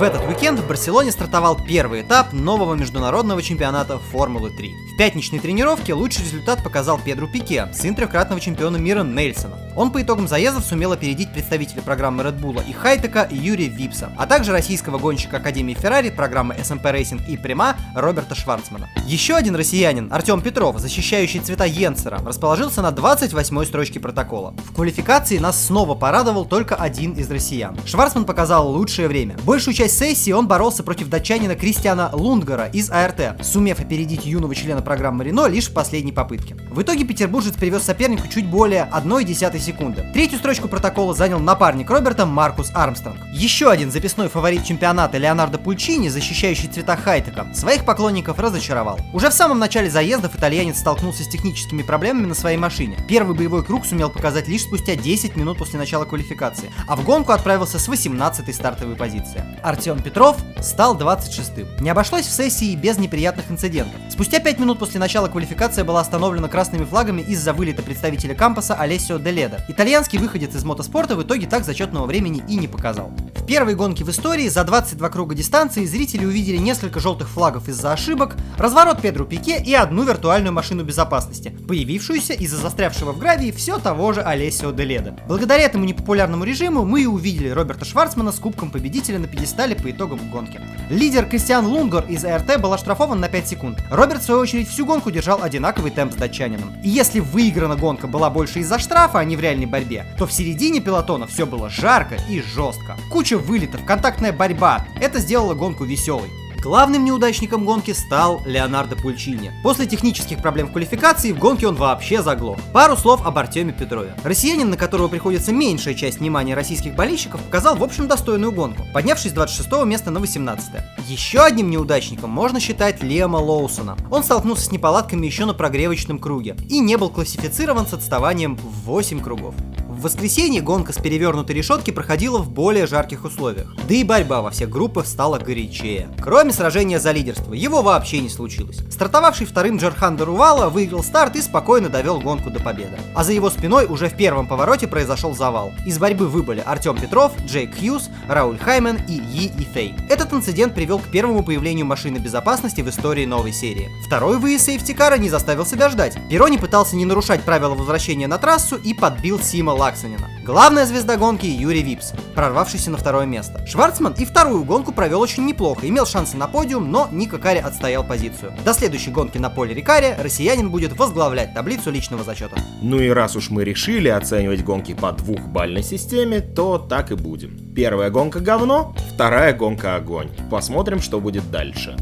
В 0.00 0.02
этот 0.02 0.26
уикенд 0.26 0.58
в 0.58 0.66
Барселоне 0.66 1.12
стартовал 1.12 1.60
первый 1.62 2.00
этап 2.00 2.32
нового 2.32 2.74
международного 2.74 3.42
чемпионата 3.42 3.98
Формулы 3.98 4.48
3. 4.48 4.72
В 4.94 4.96
пятничной 4.96 5.40
тренировке 5.40 5.92
лучший 5.92 6.24
результат 6.24 6.64
показал 6.64 6.98
Педру 6.98 7.28
Пике, 7.28 7.68
сын 7.74 7.94
трехкратного 7.94 8.40
чемпиона 8.40 8.78
мира 8.78 9.02
Нельсона. 9.02 9.58
Он 9.76 9.90
по 9.90 10.00
итогам 10.02 10.26
заездов 10.26 10.64
сумел 10.64 10.92
опередить 10.92 11.32
представителей 11.32 11.82
программы 11.82 12.22
Red 12.22 12.40
Bull 12.40 12.66
и 12.66 12.72
Хайтека 12.72 13.28
Юрия 13.30 13.68
Випса, 13.68 14.10
а 14.16 14.26
также 14.26 14.52
российского 14.52 14.98
гонщика 14.98 15.36
Академии 15.36 15.74
Феррари 15.74 16.08
программы 16.08 16.54
SMP 16.54 16.84
Racing 16.84 17.22
и 17.28 17.36
Прима 17.36 17.76
Роберта 17.94 18.34
Шварцмана. 18.34 18.88
Еще 19.06 19.34
один 19.36 19.54
россиянин, 19.54 20.12
Артем 20.12 20.40
Петров, 20.40 20.78
защищающий 20.78 21.40
цвета 21.40 21.64
Йенсера, 21.66 22.20
расположился 22.24 22.80
на 22.82 22.90
28-й 22.90 23.66
строчке 23.66 24.00
протокола. 24.00 24.54
В 24.64 24.74
квалификации 24.74 25.38
нас 25.38 25.62
снова 25.66 25.94
порадовал 25.94 26.46
только 26.46 26.74
один 26.74 27.12
из 27.12 27.30
россиян. 27.30 27.76
Шварцман 27.84 28.24
показал 28.24 28.70
лучшее 28.70 29.08
время. 29.08 29.36
Большую 29.44 29.74
часть 29.74 29.89
сессии 29.90 30.30
он 30.30 30.48
боролся 30.48 30.82
против 30.82 31.08
датчанина 31.08 31.54
Кристиана 31.54 32.10
Лундгара 32.12 32.66
из 32.66 32.90
АРТ, 32.90 33.42
сумев 33.42 33.80
опередить 33.80 34.24
юного 34.24 34.54
члена 34.54 34.82
программы 34.82 35.24
Рено 35.24 35.46
лишь 35.46 35.68
в 35.68 35.74
последней 35.74 36.12
попытке. 36.12 36.56
В 36.70 36.80
итоге 36.82 37.04
петербуржец 37.04 37.54
привез 37.54 37.82
сопернику 37.82 38.28
чуть 38.28 38.46
более 38.46 38.88
1,1 38.92 39.58
секунды. 39.58 40.04
Третью 40.14 40.38
строчку 40.38 40.68
протокола 40.68 41.14
занял 41.14 41.38
напарник 41.38 41.90
Роберта 41.90 42.26
Маркус 42.26 42.70
Армстронг. 42.74 43.18
Еще 43.32 43.70
один 43.70 43.90
записной 43.90 44.28
фаворит 44.28 44.64
чемпионата 44.64 45.18
Леонардо 45.18 45.58
Пульчини, 45.58 46.08
защищающий 46.08 46.68
цвета 46.68 46.96
Хайтека, 46.96 47.46
своих 47.54 47.84
поклонников 47.84 48.38
разочаровал. 48.38 48.98
Уже 49.12 49.30
в 49.30 49.34
самом 49.34 49.58
начале 49.58 49.90
заездов 49.90 50.36
итальянец 50.36 50.78
столкнулся 50.78 51.24
с 51.24 51.28
техническими 51.28 51.82
проблемами 51.82 52.26
на 52.26 52.34
своей 52.34 52.56
машине. 52.56 52.96
Первый 53.08 53.36
боевой 53.36 53.64
круг 53.64 53.84
сумел 53.84 54.10
показать 54.10 54.48
лишь 54.48 54.62
спустя 54.62 54.94
10 54.94 55.36
минут 55.36 55.58
после 55.58 55.78
начала 55.78 56.04
квалификации, 56.04 56.72
а 56.86 56.96
в 56.96 57.04
гонку 57.04 57.32
отправился 57.32 57.78
с 57.78 57.88
18-й 57.88 58.52
стартовой 58.52 58.96
позиции. 58.96 59.44
Артем 59.80 60.02
Петров 60.02 60.36
стал 60.60 60.94
26-м. 60.94 61.82
Не 61.82 61.88
обошлось 61.88 62.26
в 62.26 62.30
сессии 62.30 62.74
без 62.74 62.98
неприятных 62.98 63.50
инцидентов. 63.50 63.98
Спустя 64.10 64.38
5 64.38 64.58
минут 64.58 64.78
после 64.78 65.00
начала 65.00 65.26
квалификация 65.28 65.84
была 65.84 66.00
остановлена 66.00 66.48
красными 66.48 66.84
флагами 66.84 67.22
из-за 67.22 67.54
вылета 67.54 67.80
представителя 67.80 68.34
кампуса 68.34 68.74
Алессио 68.74 69.16
Деледа. 69.16 69.64
Итальянский 69.68 70.18
выходец 70.18 70.54
из 70.54 70.64
мотоспорта 70.64 71.16
в 71.16 71.22
итоге 71.22 71.46
так 71.46 71.64
зачетного 71.64 72.04
времени 72.04 72.44
и 72.46 72.56
не 72.56 72.68
показал. 72.68 73.10
В 73.34 73.46
первой 73.46 73.74
гонки 73.74 74.02
в 74.02 74.10
истории 74.10 74.48
за 74.48 74.64
22 74.64 75.08
круга 75.08 75.34
дистанции 75.34 75.86
зрители 75.86 76.26
увидели 76.26 76.58
несколько 76.58 77.00
желтых 77.00 77.30
флагов 77.30 77.66
из-за 77.66 77.94
ошибок, 77.94 78.36
разворот 78.58 79.00
Педру 79.00 79.24
Пике 79.24 79.62
и 79.62 79.72
одну 79.72 80.04
виртуальную 80.04 80.52
машину 80.52 80.84
безопасности, 80.84 81.56
появившуюся 81.66 82.34
из-за 82.34 82.58
застрявшего 82.58 83.12
в 83.12 83.18
гравии 83.18 83.50
все 83.50 83.78
того 83.78 84.12
же 84.12 84.20
Олесио 84.20 84.72
Деледа. 84.72 85.16
Благодаря 85.26 85.64
этому 85.64 85.86
непопулярному 85.86 86.44
режиму 86.44 86.84
мы 86.84 87.02
и 87.02 87.06
увидели 87.06 87.48
Роберта 87.48 87.86
Шварцмана 87.86 88.30
с 88.30 88.38
кубком 88.38 88.70
победителя 88.70 89.18
на 89.18 89.26
пьедестале 89.26 89.69
по 89.74 89.90
итогам 89.90 90.18
гонки. 90.30 90.60
Лидер 90.88 91.26
Кристиан 91.26 91.66
Лунгор 91.66 92.04
из 92.08 92.24
РТ 92.24 92.60
был 92.60 92.72
оштрафован 92.72 93.20
на 93.20 93.28
5 93.28 93.48
секунд. 93.48 93.84
Роберт, 93.90 94.22
в 94.22 94.24
свою 94.24 94.40
очередь, 94.40 94.68
всю 94.68 94.86
гонку 94.86 95.10
держал 95.10 95.42
одинаковый 95.42 95.90
темп 95.90 96.12
с 96.12 96.16
датчанином. 96.16 96.74
И 96.82 96.88
если 96.88 97.20
выиграна 97.20 97.76
гонка 97.76 98.06
была 98.06 98.30
больше 98.30 98.60
из-за 98.60 98.78
штрафа, 98.78 99.20
а 99.20 99.24
не 99.24 99.36
в 99.36 99.40
реальной 99.40 99.66
борьбе, 99.66 100.06
то 100.18 100.26
в 100.26 100.32
середине 100.32 100.80
пилотона 100.80 101.26
все 101.26 101.46
было 101.46 101.68
жарко 101.68 102.16
и 102.28 102.40
жестко. 102.40 102.96
Куча 103.10 103.38
вылетов, 103.38 103.84
контактная 103.84 104.32
борьба. 104.32 104.86
Это 105.00 105.18
сделало 105.18 105.54
гонку 105.54 105.84
веселой. 105.84 106.30
Главным 106.62 107.06
неудачником 107.06 107.64
гонки 107.64 107.92
стал 107.92 108.42
Леонардо 108.44 108.94
Пульчини. 108.94 109.50
После 109.62 109.86
технических 109.86 110.42
проблем 110.42 110.68
в 110.68 110.72
квалификации 110.72 111.32
в 111.32 111.38
гонке 111.38 111.66
он 111.66 111.74
вообще 111.74 112.20
заглох. 112.20 112.58
Пару 112.74 112.98
слов 112.98 113.24
об 113.24 113.38
Артеме 113.38 113.72
Петрове. 113.72 114.14
Россиянин, 114.24 114.68
на 114.68 114.76
которого 114.76 115.08
приходится 115.08 115.52
меньшая 115.52 115.94
часть 115.94 116.20
внимания 116.20 116.54
российских 116.54 116.94
болельщиков, 116.94 117.40
показал 117.40 117.76
в 117.76 117.82
общем 117.82 118.08
достойную 118.08 118.52
гонку, 118.52 118.84
поднявшись 118.92 119.30
с 119.30 119.34
26 119.34 119.86
места 119.86 120.10
на 120.10 120.20
18 120.20 120.74
-е. 120.74 120.82
Еще 121.08 121.40
одним 121.40 121.70
неудачником 121.70 122.28
можно 122.28 122.60
считать 122.60 123.02
Лиама 123.02 123.38
Лоусона. 123.38 123.96
Он 124.10 124.22
столкнулся 124.22 124.64
с 124.64 124.70
неполадками 124.70 125.24
еще 125.24 125.46
на 125.46 125.54
прогревочном 125.54 126.18
круге 126.18 126.56
и 126.68 126.80
не 126.80 126.98
был 126.98 127.08
классифицирован 127.08 127.86
с 127.86 127.94
отставанием 127.94 128.56
в 128.56 128.82
8 128.84 129.20
кругов. 129.20 129.54
В 130.00 130.04
воскресенье 130.04 130.62
гонка 130.62 130.94
с 130.94 130.96
перевернутой 130.96 131.54
решетки 131.54 131.90
проходила 131.90 132.38
в 132.38 132.50
более 132.50 132.86
жарких 132.86 133.26
условиях. 133.26 133.66
Да 133.86 133.94
и 133.94 134.02
борьба 134.02 134.40
во 134.40 134.50
всех 134.50 134.70
группах 134.70 135.06
стала 135.06 135.38
горячее. 135.38 136.08
Кроме 136.22 136.54
сражения 136.54 136.98
за 136.98 137.12
лидерство, 137.12 137.52
его 137.52 137.82
вообще 137.82 138.20
не 138.20 138.30
случилось. 138.30 138.78
Стартовавший 138.90 139.46
вторым 139.46 139.76
Джархан 139.76 140.16
Дарувала 140.16 140.70
выиграл 140.70 141.04
старт 141.04 141.36
и 141.36 141.42
спокойно 141.42 141.90
довел 141.90 142.18
гонку 142.18 142.48
до 142.48 142.60
победы. 142.60 142.96
А 143.14 143.24
за 143.24 143.34
его 143.34 143.50
спиной 143.50 143.84
уже 143.84 144.08
в 144.08 144.16
первом 144.16 144.48
повороте 144.48 144.86
произошел 144.86 145.36
завал. 145.36 145.70
Из 145.84 145.98
борьбы 145.98 146.28
выбыли 146.28 146.62
Артем 146.64 146.96
Петров, 146.96 147.32
Джейк 147.44 147.78
Хьюз, 147.78 148.08
Рауль 148.26 148.56
Хаймен 148.56 148.96
и 149.06 149.18
Е 149.18 149.52
Ифей. 149.60 149.94
Этот 150.08 150.32
инцидент 150.32 150.74
привел 150.74 150.98
к 151.00 151.10
первому 151.10 151.42
появлению 151.42 151.84
машины 151.84 152.16
безопасности 152.16 152.80
в 152.80 152.88
истории 152.88 153.26
новой 153.26 153.52
серии. 153.52 153.90
Второй 154.06 154.38
выезд 154.38 154.64
safety 154.64 154.96
car 154.96 155.13
а 155.13 155.18
не 155.18 155.28
заставил 155.28 155.66
себя 155.66 155.90
ждать. 155.90 156.16
Перони 156.30 156.56
пытался 156.56 156.96
не 156.96 157.04
нарушать 157.04 157.42
правила 157.42 157.74
возвращения 157.74 158.28
на 158.28 158.38
трассу 158.38 158.76
и 158.76 158.94
подбил 158.94 159.38
Симо 159.38 159.72
Лак 159.72 159.89
Лааксонена. 159.90 160.28
Главная 160.44 160.86
звезда 160.86 161.16
гонки 161.16 161.46
Юрий 161.46 161.82
Випс, 161.82 162.12
прорвавшийся 162.34 162.90
на 162.90 162.96
второе 162.96 163.26
место. 163.26 163.66
Шварцман 163.66 164.14
и 164.16 164.24
вторую 164.24 164.62
гонку 164.62 164.92
провел 164.92 165.20
очень 165.20 165.44
неплохо, 165.44 165.88
имел 165.88 166.06
шансы 166.06 166.36
на 166.36 166.46
подиум, 166.46 166.90
но 166.92 167.08
Ника 167.10 167.38
Кари 167.38 167.58
отстоял 167.58 168.04
позицию. 168.04 168.52
До 168.64 168.72
следующей 168.72 169.10
гонки 169.10 169.38
на 169.38 169.50
поле 169.50 169.74
Рикаре 169.74 170.16
россиянин 170.20 170.70
будет 170.70 170.96
возглавлять 170.96 171.54
таблицу 171.54 171.90
личного 171.90 172.22
зачета. 172.22 172.56
Ну 172.80 173.00
и 173.00 173.08
раз 173.08 173.34
уж 173.34 173.50
мы 173.50 173.64
решили 173.64 174.08
оценивать 174.08 174.64
гонки 174.64 174.94
по 174.94 175.10
двухбальной 175.10 175.82
системе, 175.82 176.40
то 176.40 176.78
так 176.78 177.10
и 177.10 177.16
будем. 177.16 177.58
Первая 177.74 178.10
гонка 178.10 178.38
говно, 178.38 178.94
вторая 179.12 179.52
гонка 179.54 179.96
огонь. 179.96 180.28
Посмотрим, 180.50 181.00
что 181.00 181.20
будет 181.20 181.50
дальше. 181.50 181.96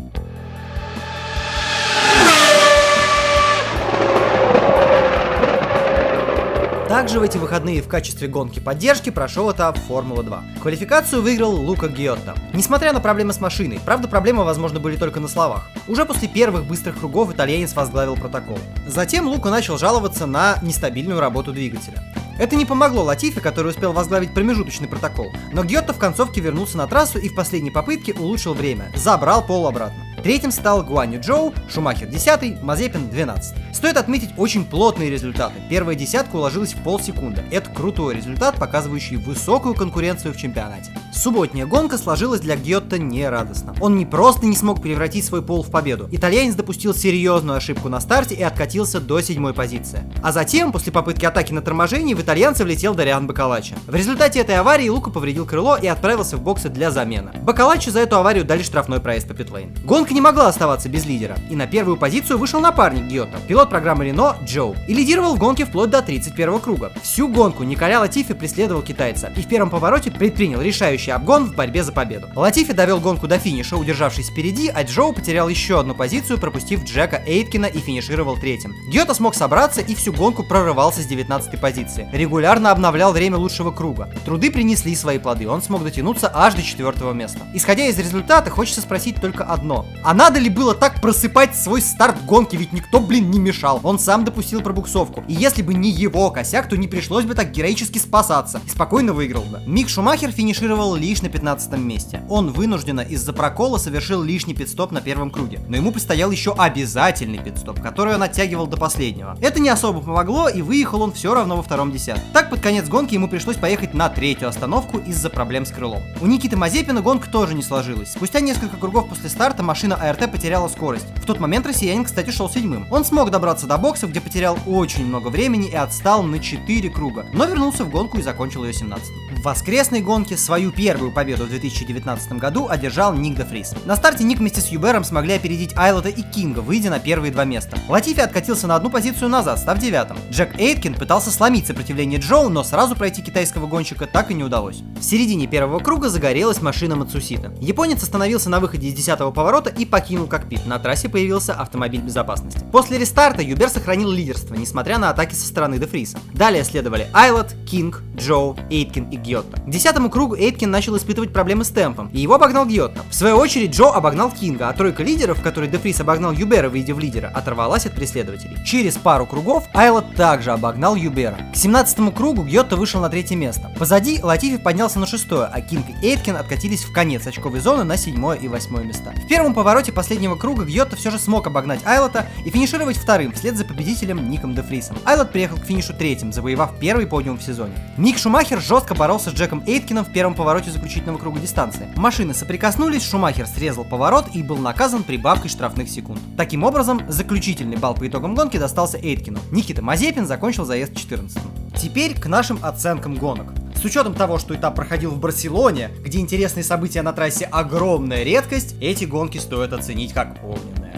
Также 6.88 7.20
в 7.20 7.22
эти 7.22 7.36
выходные 7.36 7.82
в 7.82 7.88
качестве 7.88 8.28
гонки 8.28 8.60
поддержки 8.60 9.10
прошел 9.10 9.52
этап 9.52 9.76
Формула-2. 9.76 10.60
Квалификацию 10.62 11.20
выиграл 11.20 11.54
Лука 11.54 11.86
Гиотто. 11.88 12.34
Несмотря 12.54 12.94
на 12.94 13.00
проблемы 13.00 13.34
с 13.34 13.40
машиной, 13.40 13.78
правда 13.84 14.08
проблемы, 14.08 14.42
возможно, 14.42 14.80
были 14.80 14.96
только 14.96 15.20
на 15.20 15.28
словах. 15.28 15.68
Уже 15.86 16.06
после 16.06 16.28
первых 16.28 16.64
быстрых 16.64 16.98
кругов 16.98 17.30
итальянец 17.30 17.74
возглавил 17.74 18.16
протокол. 18.16 18.58
Затем 18.86 19.28
Лука 19.28 19.50
начал 19.50 19.76
жаловаться 19.76 20.24
на 20.24 20.58
нестабильную 20.62 21.20
работу 21.20 21.52
двигателя. 21.52 22.02
Это 22.38 22.56
не 22.56 22.64
помогло 22.64 23.02
Латифе, 23.02 23.42
который 23.42 23.68
успел 23.68 23.92
возглавить 23.92 24.32
промежуточный 24.32 24.88
протокол, 24.88 25.30
но 25.52 25.64
Гьотто 25.64 25.92
в 25.92 25.98
концовке 25.98 26.40
вернулся 26.40 26.78
на 26.78 26.86
трассу 26.86 27.18
и 27.18 27.28
в 27.28 27.34
последней 27.34 27.70
попытке 27.70 28.14
улучшил 28.14 28.54
время, 28.54 28.90
забрал 28.96 29.44
пол 29.44 29.66
обратно. 29.66 30.07
Третьим 30.22 30.50
стал 30.50 30.82
Гуаню 30.82 31.20
Джоу, 31.20 31.54
Шумахер 31.72 32.08
10, 32.08 32.62
Мазепин 32.62 33.08
12. 33.08 33.54
Стоит 33.72 33.96
отметить 33.96 34.30
очень 34.36 34.64
плотные 34.64 35.10
результаты. 35.10 35.54
Первая 35.70 35.94
десятка 35.94 36.36
уложилась 36.36 36.74
в 36.74 36.82
полсекунды. 36.82 37.44
Это 37.52 37.70
крутой 37.70 38.16
результат, 38.16 38.56
показывающий 38.56 39.16
высокую 39.16 39.74
конкуренцию 39.74 40.34
в 40.34 40.36
чемпионате. 40.36 40.90
Субботняя 41.14 41.66
гонка 41.66 41.98
сложилась 41.98 42.40
для 42.40 42.56
Гьотта 42.56 42.98
нерадостно. 42.98 43.74
Он 43.80 43.96
не 43.96 44.06
просто 44.06 44.46
не 44.46 44.56
смог 44.56 44.82
превратить 44.82 45.24
свой 45.24 45.42
пол 45.42 45.62
в 45.62 45.70
победу. 45.70 46.08
Итальянец 46.10 46.54
допустил 46.54 46.94
серьезную 46.94 47.56
ошибку 47.56 47.88
на 47.88 48.00
старте 48.00 48.34
и 48.34 48.42
откатился 48.42 49.00
до 49.00 49.20
седьмой 49.20 49.54
позиции. 49.54 50.02
А 50.22 50.32
затем, 50.32 50.72
после 50.72 50.92
попытки 50.92 51.24
атаки 51.24 51.52
на 51.52 51.62
торможении, 51.62 52.14
в 52.14 52.20
итальянца 52.20 52.64
влетел 52.64 52.94
Дариан 52.94 53.26
Бакалача. 53.26 53.76
В 53.86 53.94
результате 53.94 54.40
этой 54.40 54.56
аварии 54.56 54.88
Лука 54.88 55.10
повредил 55.10 55.46
крыло 55.46 55.76
и 55.76 55.86
отправился 55.86 56.36
в 56.36 56.42
боксы 56.42 56.68
для 56.68 56.90
замены. 56.90 57.30
Бакалачу 57.42 57.90
за 57.90 58.00
эту 58.00 58.16
аварию 58.16 58.44
дали 58.44 58.62
штрафной 58.62 59.00
проезд 59.00 59.28
по 59.28 59.34
питлейн. 59.34 59.74
Гонка 59.84 60.07
не 60.12 60.20
могла 60.20 60.48
оставаться 60.48 60.88
без 60.88 61.06
лидера, 61.06 61.36
и 61.50 61.56
на 61.56 61.66
первую 61.66 61.96
позицию 61.96 62.38
вышел 62.38 62.60
напарник 62.60 63.04
Гьотта, 63.04 63.38
пилот 63.46 63.70
программы 63.70 64.06
Рено 64.06 64.36
Джоу, 64.44 64.76
и 64.86 64.94
лидировал 64.94 65.34
в 65.34 65.38
гонке 65.38 65.64
вплоть 65.64 65.90
до 65.90 66.02
31 66.02 66.60
круга. 66.60 66.92
Всю 67.02 67.28
гонку 67.28 67.64
Николя 67.64 68.00
Латифи 68.00 68.34
преследовал 68.34 68.82
китайца 68.82 69.32
и 69.36 69.42
в 69.42 69.48
первом 69.48 69.70
повороте 69.70 70.10
предпринял 70.10 70.60
решающий 70.60 71.10
обгон 71.10 71.46
в 71.46 71.54
борьбе 71.54 71.82
за 71.82 71.92
победу. 71.92 72.28
Латифи 72.34 72.72
довел 72.72 73.00
гонку 73.00 73.26
до 73.26 73.38
финиша, 73.38 73.76
удержавшись 73.76 74.30
впереди, 74.30 74.68
а 74.68 74.82
Джоу 74.82 75.12
потерял 75.12 75.48
еще 75.48 75.80
одну 75.80 75.94
позицию, 75.94 76.38
пропустив 76.38 76.84
Джека 76.84 77.22
Эйткина 77.26 77.66
и 77.66 77.78
финишировал 77.78 78.36
третьим. 78.36 78.74
Гьота 78.90 79.14
смог 79.14 79.34
собраться 79.34 79.80
и 79.80 79.94
всю 79.94 80.12
гонку 80.12 80.42
прорывался 80.42 81.02
с 81.02 81.06
19 81.06 81.60
позиции. 81.60 82.08
Регулярно 82.12 82.70
обновлял 82.70 83.12
время 83.12 83.36
лучшего 83.36 83.70
круга. 83.70 84.08
Труды 84.24 84.50
принесли 84.50 84.94
свои 84.94 85.18
плоды, 85.18 85.48
он 85.48 85.62
смог 85.62 85.84
дотянуться 85.84 86.30
аж 86.32 86.54
до 86.54 86.62
четвертого 86.62 87.12
места. 87.12 87.40
Исходя 87.54 87.86
из 87.86 87.98
результата, 87.98 88.50
хочется 88.50 88.80
спросить 88.80 89.20
только 89.20 89.44
одно. 89.44 89.86
А 90.04 90.14
надо 90.14 90.38
ли 90.38 90.48
было 90.48 90.74
так 90.74 91.00
просыпать 91.00 91.56
свой 91.56 91.82
старт 91.82 92.24
гонки, 92.24 92.56
ведь 92.56 92.72
никто, 92.72 93.00
блин, 93.00 93.30
не 93.30 93.38
мешал. 93.38 93.80
Он 93.82 93.98
сам 93.98 94.24
допустил 94.24 94.60
пробуксовку. 94.60 95.24
И 95.26 95.34
если 95.34 95.62
бы 95.62 95.74
не 95.74 95.90
его 95.90 96.30
косяк, 96.30 96.68
то 96.68 96.76
не 96.76 96.88
пришлось 96.88 97.24
бы 97.24 97.34
так 97.34 97.50
героически 97.50 97.98
спасаться. 97.98 98.60
И 98.66 98.70
спокойно 98.70 99.12
выиграл 99.12 99.42
бы. 99.42 99.60
Мик 99.66 99.88
Шумахер 99.88 100.30
финишировал 100.30 100.94
лишь 100.94 101.22
на 101.22 101.28
15 101.28 101.78
месте. 101.78 102.22
Он 102.28 102.52
вынужденно 102.52 103.00
из-за 103.00 103.32
прокола 103.32 103.78
совершил 103.78 104.22
лишний 104.22 104.54
пидстоп 104.54 104.92
на 104.92 105.00
первом 105.00 105.30
круге. 105.30 105.60
Но 105.68 105.76
ему 105.76 105.90
предстоял 105.90 106.30
еще 106.30 106.54
обязательный 106.56 107.38
пидстоп, 107.38 107.80
который 107.80 108.14
он 108.14 108.22
оттягивал 108.22 108.66
до 108.66 108.76
последнего. 108.76 109.36
Это 109.40 109.60
не 109.60 109.68
особо 109.68 110.00
помогло, 110.00 110.48
и 110.48 110.62
выехал 110.62 111.02
он 111.02 111.12
все 111.12 111.34
равно 111.34 111.56
во 111.56 111.62
втором 111.62 111.90
десятке. 111.92 112.22
Так, 112.32 112.50
под 112.50 112.60
конец 112.60 112.88
гонки 112.88 113.14
ему 113.14 113.28
пришлось 113.28 113.56
поехать 113.56 113.94
на 113.94 114.08
третью 114.08 114.48
остановку 114.48 114.98
из-за 114.98 115.28
проблем 115.30 115.66
с 115.66 115.70
крылом. 115.70 116.02
У 116.20 116.26
Никиты 116.26 116.56
Мазепина 116.56 117.00
гонка 117.00 117.28
тоже 117.30 117.54
не 117.54 117.62
сложилась. 117.62 118.12
Спустя 118.12 118.40
несколько 118.40 118.76
кругов 118.76 119.08
после 119.08 119.28
старта 119.28 119.62
машина 119.62 119.87
АРТ 119.96 120.30
потеряла 120.30 120.68
скорость. 120.68 121.06
В 121.16 121.26
тот 121.26 121.40
момент 121.40 121.66
россиянин, 121.66 122.04
кстати, 122.04 122.30
шел 122.30 122.48
седьмым. 122.48 122.86
Он 122.90 123.04
смог 123.04 123.30
добраться 123.30 123.66
до 123.66 123.78
боксов, 123.78 124.10
где 124.10 124.20
потерял 124.20 124.58
очень 124.66 125.06
много 125.06 125.28
времени 125.28 125.68
и 125.68 125.74
отстал 125.74 126.22
на 126.22 126.38
4 126.38 126.90
круга, 126.90 127.26
но 127.32 127.44
вернулся 127.46 127.84
в 127.84 127.90
гонку 127.90 128.18
и 128.18 128.22
закончил 128.22 128.64
ее 128.64 128.72
17 128.72 129.27
В 129.38 129.44
воскресной 129.44 130.00
гонке 130.00 130.36
свою 130.36 130.72
первую 130.72 131.12
победу 131.12 131.44
в 131.44 131.48
2019 131.48 132.32
году 132.32 132.66
одержал 132.68 133.14
Ник 133.14 133.36
де 133.36 133.44
Фрис. 133.44 133.72
На 133.84 133.94
старте 133.94 134.24
Ник 134.24 134.40
вместе 134.40 134.60
с 134.60 134.66
Юбером 134.66 135.04
смогли 135.04 135.34
опередить 135.34 135.76
Айлота 135.76 136.08
и 136.08 136.22
Кинга, 136.22 136.58
выйдя 136.58 136.90
на 136.90 136.98
первые 136.98 137.30
два 137.30 137.44
места. 137.44 137.78
Латифи 137.88 138.18
откатился 138.18 138.66
на 138.66 138.74
одну 138.74 138.90
позицию 138.90 139.28
назад, 139.28 139.60
став 139.60 139.78
девятым. 139.78 140.16
Джек 140.32 140.58
Эйткин 140.58 140.94
пытался 140.94 141.30
сломить 141.30 141.68
сопротивление 141.68 142.18
Джоу, 142.18 142.48
но 142.48 142.64
сразу 142.64 142.96
пройти 142.96 143.22
китайского 143.22 143.68
гонщика 143.68 144.06
так 144.06 144.32
и 144.32 144.34
не 144.34 144.42
удалось. 144.42 144.82
В 144.98 145.04
середине 145.04 145.46
первого 145.46 145.78
круга 145.78 146.08
загорелась 146.08 146.60
машина 146.60 146.96
Мацусита. 146.96 147.52
Японец 147.60 148.02
остановился 148.02 148.50
на 148.50 148.58
выходе 148.58 148.88
из 148.88 148.94
десятого 148.94 149.30
поворота 149.30 149.70
и 149.70 149.84
покинул 149.84 150.26
кокпит. 150.26 150.66
На 150.66 150.80
трассе 150.80 151.08
появился 151.08 151.54
автомобиль 151.54 152.00
безопасности. 152.00 152.58
После 152.72 152.98
рестарта 152.98 153.40
Юбер 153.40 153.68
сохранил 153.68 154.10
лидерство, 154.10 154.56
несмотря 154.56 154.98
на 154.98 155.10
атаки 155.10 155.34
со 155.34 155.46
стороны 155.46 155.78
де 155.78 155.88
Фриса. 155.88 156.18
Далее 156.34 156.64
следовали 156.64 157.06
Айлот, 157.12 157.54
Кинг, 157.70 158.02
Джоу, 158.16 158.56
Эйткин 158.68 159.10
и 159.10 159.27
Гьотто. 159.28 159.60
К 159.60 159.68
десятому 159.68 160.10
кругу 160.10 160.36
Эйткин 160.36 160.70
начал 160.70 160.96
испытывать 160.96 161.32
проблемы 161.32 161.64
с 161.64 161.68
темпом, 161.68 162.08
и 162.12 162.20
его 162.20 162.34
обогнал 162.34 162.64
Гьотто. 162.66 163.02
В 163.10 163.14
свою 163.14 163.36
очередь 163.36 163.74
Джоу 163.74 163.90
обогнал 163.90 164.30
Кинга, 164.30 164.68
а 164.68 164.72
тройка 164.72 165.02
лидеров, 165.02 165.38
в 165.38 165.42
которой 165.42 165.68
де 165.68 165.79
Фрис 165.79 166.00
обогнал 166.00 166.32
Юбера, 166.32 166.68
выйдя 166.68 166.94
в 166.94 166.98
лидера, 166.98 167.30
оторвалась 167.34 167.86
от 167.86 167.94
преследователей. 167.94 168.56
Через 168.64 168.96
пару 168.96 169.26
кругов 169.26 169.64
Айлот 169.74 170.14
также 170.14 170.52
обогнал 170.52 170.94
Юбера. 170.94 171.38
К 171.52 171.56
17 171.56 172.14
кругу 172.14 172.42
Гьотто 172.42 172.76
вышел 172.76 173.00
на 173.00 173.10
третье 173.10 173.36
место. 173.36 173.70
Позади 173.78 174.20
Латифи 174.22 174.56
поднялся 174.56 174.98
на 174.98 175.06
шестое, 175.06 175.46
а 175.46 175.60
Кинг 175.60 175.86
и 176.02 176.06
Эйткин 176.06 176.36
откатились 176.36 176.84
в 176.84 176.92
конец 176.92 177.26
очковой 177.26 177.60
зоны 177.60 177.84
на 177.84 177.96
седьмое 177.96 178.38
и 178.38 178.48
восьмое 178.48 178.84
места. 178.84 179.12
В 179.24 179.28
первом 179.28 179.54
повороте 179.54 179.92
последнего 179.92 180.36
круга 180.36 180.64
Гьотто 180.64 180.96
все 180.96 181.10
же 181.10 181.18
смог 181.18 181.46
обогнать 181.46 181.80
Айлота 181.84 182.26
и 182.44 182.50
финишировать 182.50 182.96
вторым, 182.96 183.32
вслед 183.32 183.56
за 183.56 183.64
победителем 183.64 184.30
Ником 184.30 184.54
Дефрисом. 184.54 184.96
Айлот 185.04 185.32
приехал 185.32 185.58
к 185.58 185.64
финишу 185.64 185.92
третьим, 185.92 186.32
завоевав 186.32 186.78
первый 186.78 187.06
подиум 187.06 187.38
в 187.38 187.42
сезоне. 187.42 187.74
Мик 187.96 188.18
Шумахер 188.18 188.60
жестко 188.60 188.94
боролся 188.94 189.17
с 189.26 189.34
Джеком 189.34 189.62
Эйткином 189.66 190.04
в 190.04 190.12
первом 190.12 190.34
повороте 190.34 190.70
заключительного 190.70 191.18
круга 191.18 191.40
дистанции. 191.40 191.88
Машины 191.96 192.34
соприкоснулись, 192.34 193.04
Шумахер 193.04 193.46
срезал 193.46 193.84
поворот 193.84 194.26
и 194.34 194.42
был 194.42 194.58
наказан 194.58 195.02
прибавкой 195.02 195.50
штрафных 195.50 195.88
секунд. 195.88 196.20
Таким 196.36 196.64
образом, 196.64 197.02
заключительный 197.08 197.76
балл 197.76 197.94
по 197.94 198.06
итогам 198.06 198.34
гонки 198.34 198.56
достался 198.56 198.98
Эйткину. 198.98 199.38
Никита 199.50 199.82
Мазепин 199.82 200.26
закончил 200.26 200.64
заезд 200.64 200.96
14 200.96 201.38
Теперь 201.76 202.18
к 202.18 202.26
нашим 202.26 202.58
оценкам 202.62 203.14
гонок. 203.14 203.52
С 203.80 203.84
учетом 203.84 204.14
того, 204.14 204.38
что 204.38 204.56
этап 204.56 204.74
проходил 204.74 205.12
в 205.12 205.20
Барселоне, 205.20 205.90
где 206.00 206.18
интересные 206.18 206.64
события 206.64 207.02
на 207.02 207.12
трассе 207.12 207.44
огромная 207.44 208.24
редкость, 208.24 208.74
эти 208.80 209.04
гонки 209.04 209.38
стоит 209.38 209.72
оценить 209.72 210.12
как 210.12 210.36
огненные. 210.42 210.88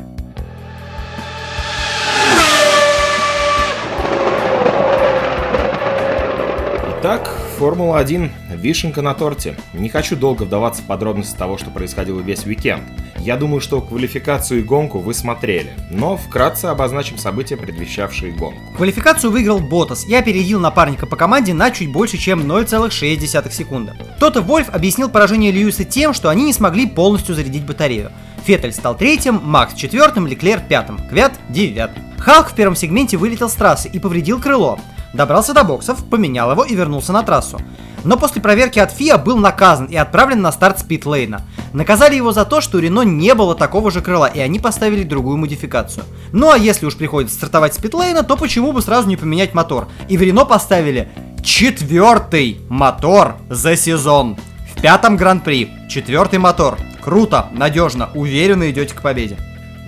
Итак, 7.01 7.30
Формула-1– 7.61 8.31
вишенка 8.57 9.03
на 9.03 9.13
торте. 9.13 9.55
Не 9.75 9.91
хочу 9.91 10.17
долго 10.17 10.45
вдаваться 10.45 10.81
в 10.81 10.87
подробности 10.87 11.37
того, 11.37 11.59
что 11.59 11.69
происходило 11.69 12.19
весь 12.19 12.47
уикенд. 12.47 12.83
Я 13.19 13.37
думаю, 13.37 13.61
что 13.61 13.83
квалификацию 13.83 14.61
и 14.61 14.63
гонку 14.63 14.99
вы 14.99 15.13
смотрели, 15.13 15.75
но 15.91 16.17
вкратце 16.17 16.67
обозначим 16.67 17.19
события, 17.19 17.59
предвещавшие 17.59 18.33
гонку. 18.33 18.59
Квалификацию 18.79 19.31
выиграл 19.31 19.59
Ботас 19.59 20.07
и 20.07 20.15
опередил 20.15 20.59
напарника 20.59 21.05
по 21.05 21.17
команде 21.17 21.53
на 21.53 21.71
чуть 21.71 21.93
больше, 21.93 22.17
чем 22.17 22.51
0,6 22.51 23.53
секунды. 23.53 23.93
Тота 24.19 24.41
Вольф 24.41 24.71
объяснил 24.71 25.11
поражение 25.11 25.53
Льюиса 25.53 25.85
тем, 25.85 26.15
что 26.15 26.31
они 26.31 26.45
не 26.45 26.55
смогли 26.55 26.87
полностью 26.87 27.35
зарядить 27.35 27.67
батарею. 27.67 28.11
Феттель 28.47 28.73
стал 28.73 28.97
третьим, 28.97 29.39
Макс 29.45 29.75
четвертым, 29.75 30.27
Леклер 30.27 30.61
пятым, 30.67 30.99
Квят 31.11 31.35
девятым. 31.51 32.05
Халк 32.17 32.53
в 32.53 32.55
первом 32.55 32.75
сегменте 32.75 33.19
вылетел 33.19 33.51
с 33.51 33.53
трассы 33.53 33.89
и 33.89 33.99
повредил 33.99 34.41
крыло. 34.41 34.79
Добрался 35.13 35.55
до 35.55 35.65
боксов, 35.65 36.05
поменял 36.05 36.51
его 36.53 36.65
и 36.65 36.75
вернулся 36.75 37.13
на 37.13 37.23
трассу. 37.23 37.61
Но 38.05 38.17
после 38.17 38.41
проверки 38.41 38.79
от 38.79 38.93
ФИА 38.93 39.19
был 39.19 39.37
наказан 39.37 39.87
и 39.87 39.97
отправлен 39.97 40.41
на 40.41 40.53
старт 40.53 40.79
с 40.79 40.83
питлейна. 40.83 41.43
Наказали 41.73 42.15
его 42.15 42.33
за 42.33 42.45
то, 42.45 42.61
что 42.61 42.79
у 42.79 42.81
Рено 42.81 43.03
не 43.03 43.35
было 43.35 43.55
такого 43.55 43.91
же 43.91 44.01
крыла, 44.01 44.27
и 44.27 44.41
они 44.41 44.59
поставили 44.59 45.03
другую 45.03 45.37
модификацию. 45.37 46.05
Ну 46.33 46.51
а 46.51 46.57
если 46.57 46.87
уж 46.87 46.97
приходится 46.97 47.37
стартовать 47.37 47.75
с 47.75 47.79
питлейна, 47.79 48.23
то 48.23 48.37
почему 48.37 48.73
бы 48.73 48.81
сразу 48.83 49.09
не 49.09 49.17
поменять 49.17 49.53
мотор? 49.53 49.89
И 50.09 50.17
в 50.17 50.23
Рено 50.23 50.45
поставили 50.45 51.11
четвертый 51.43 52.61
мотор 52.69 53.37
за 53.49 53.77
сезон. 53.77 54.37
В 54.75 54.81
пятом 54.81 55.17
гран-при. 55.17 55.71
Четвертый 55.91 56.39
мотор. 56.39 56.79
Круто, 57.03 57.49
надежно, 57.53 58.11
уверенно 58.15 58.71
идете 58.71 58.95
к 58.95 59.03
победе. 59.03 59.37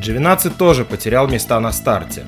G12 0.00 0.50
тоже 0.58 0.84
потерял 0.84 1.28
места 1.28 1.60
на 1.60 1.72
старте. 1.72 2.24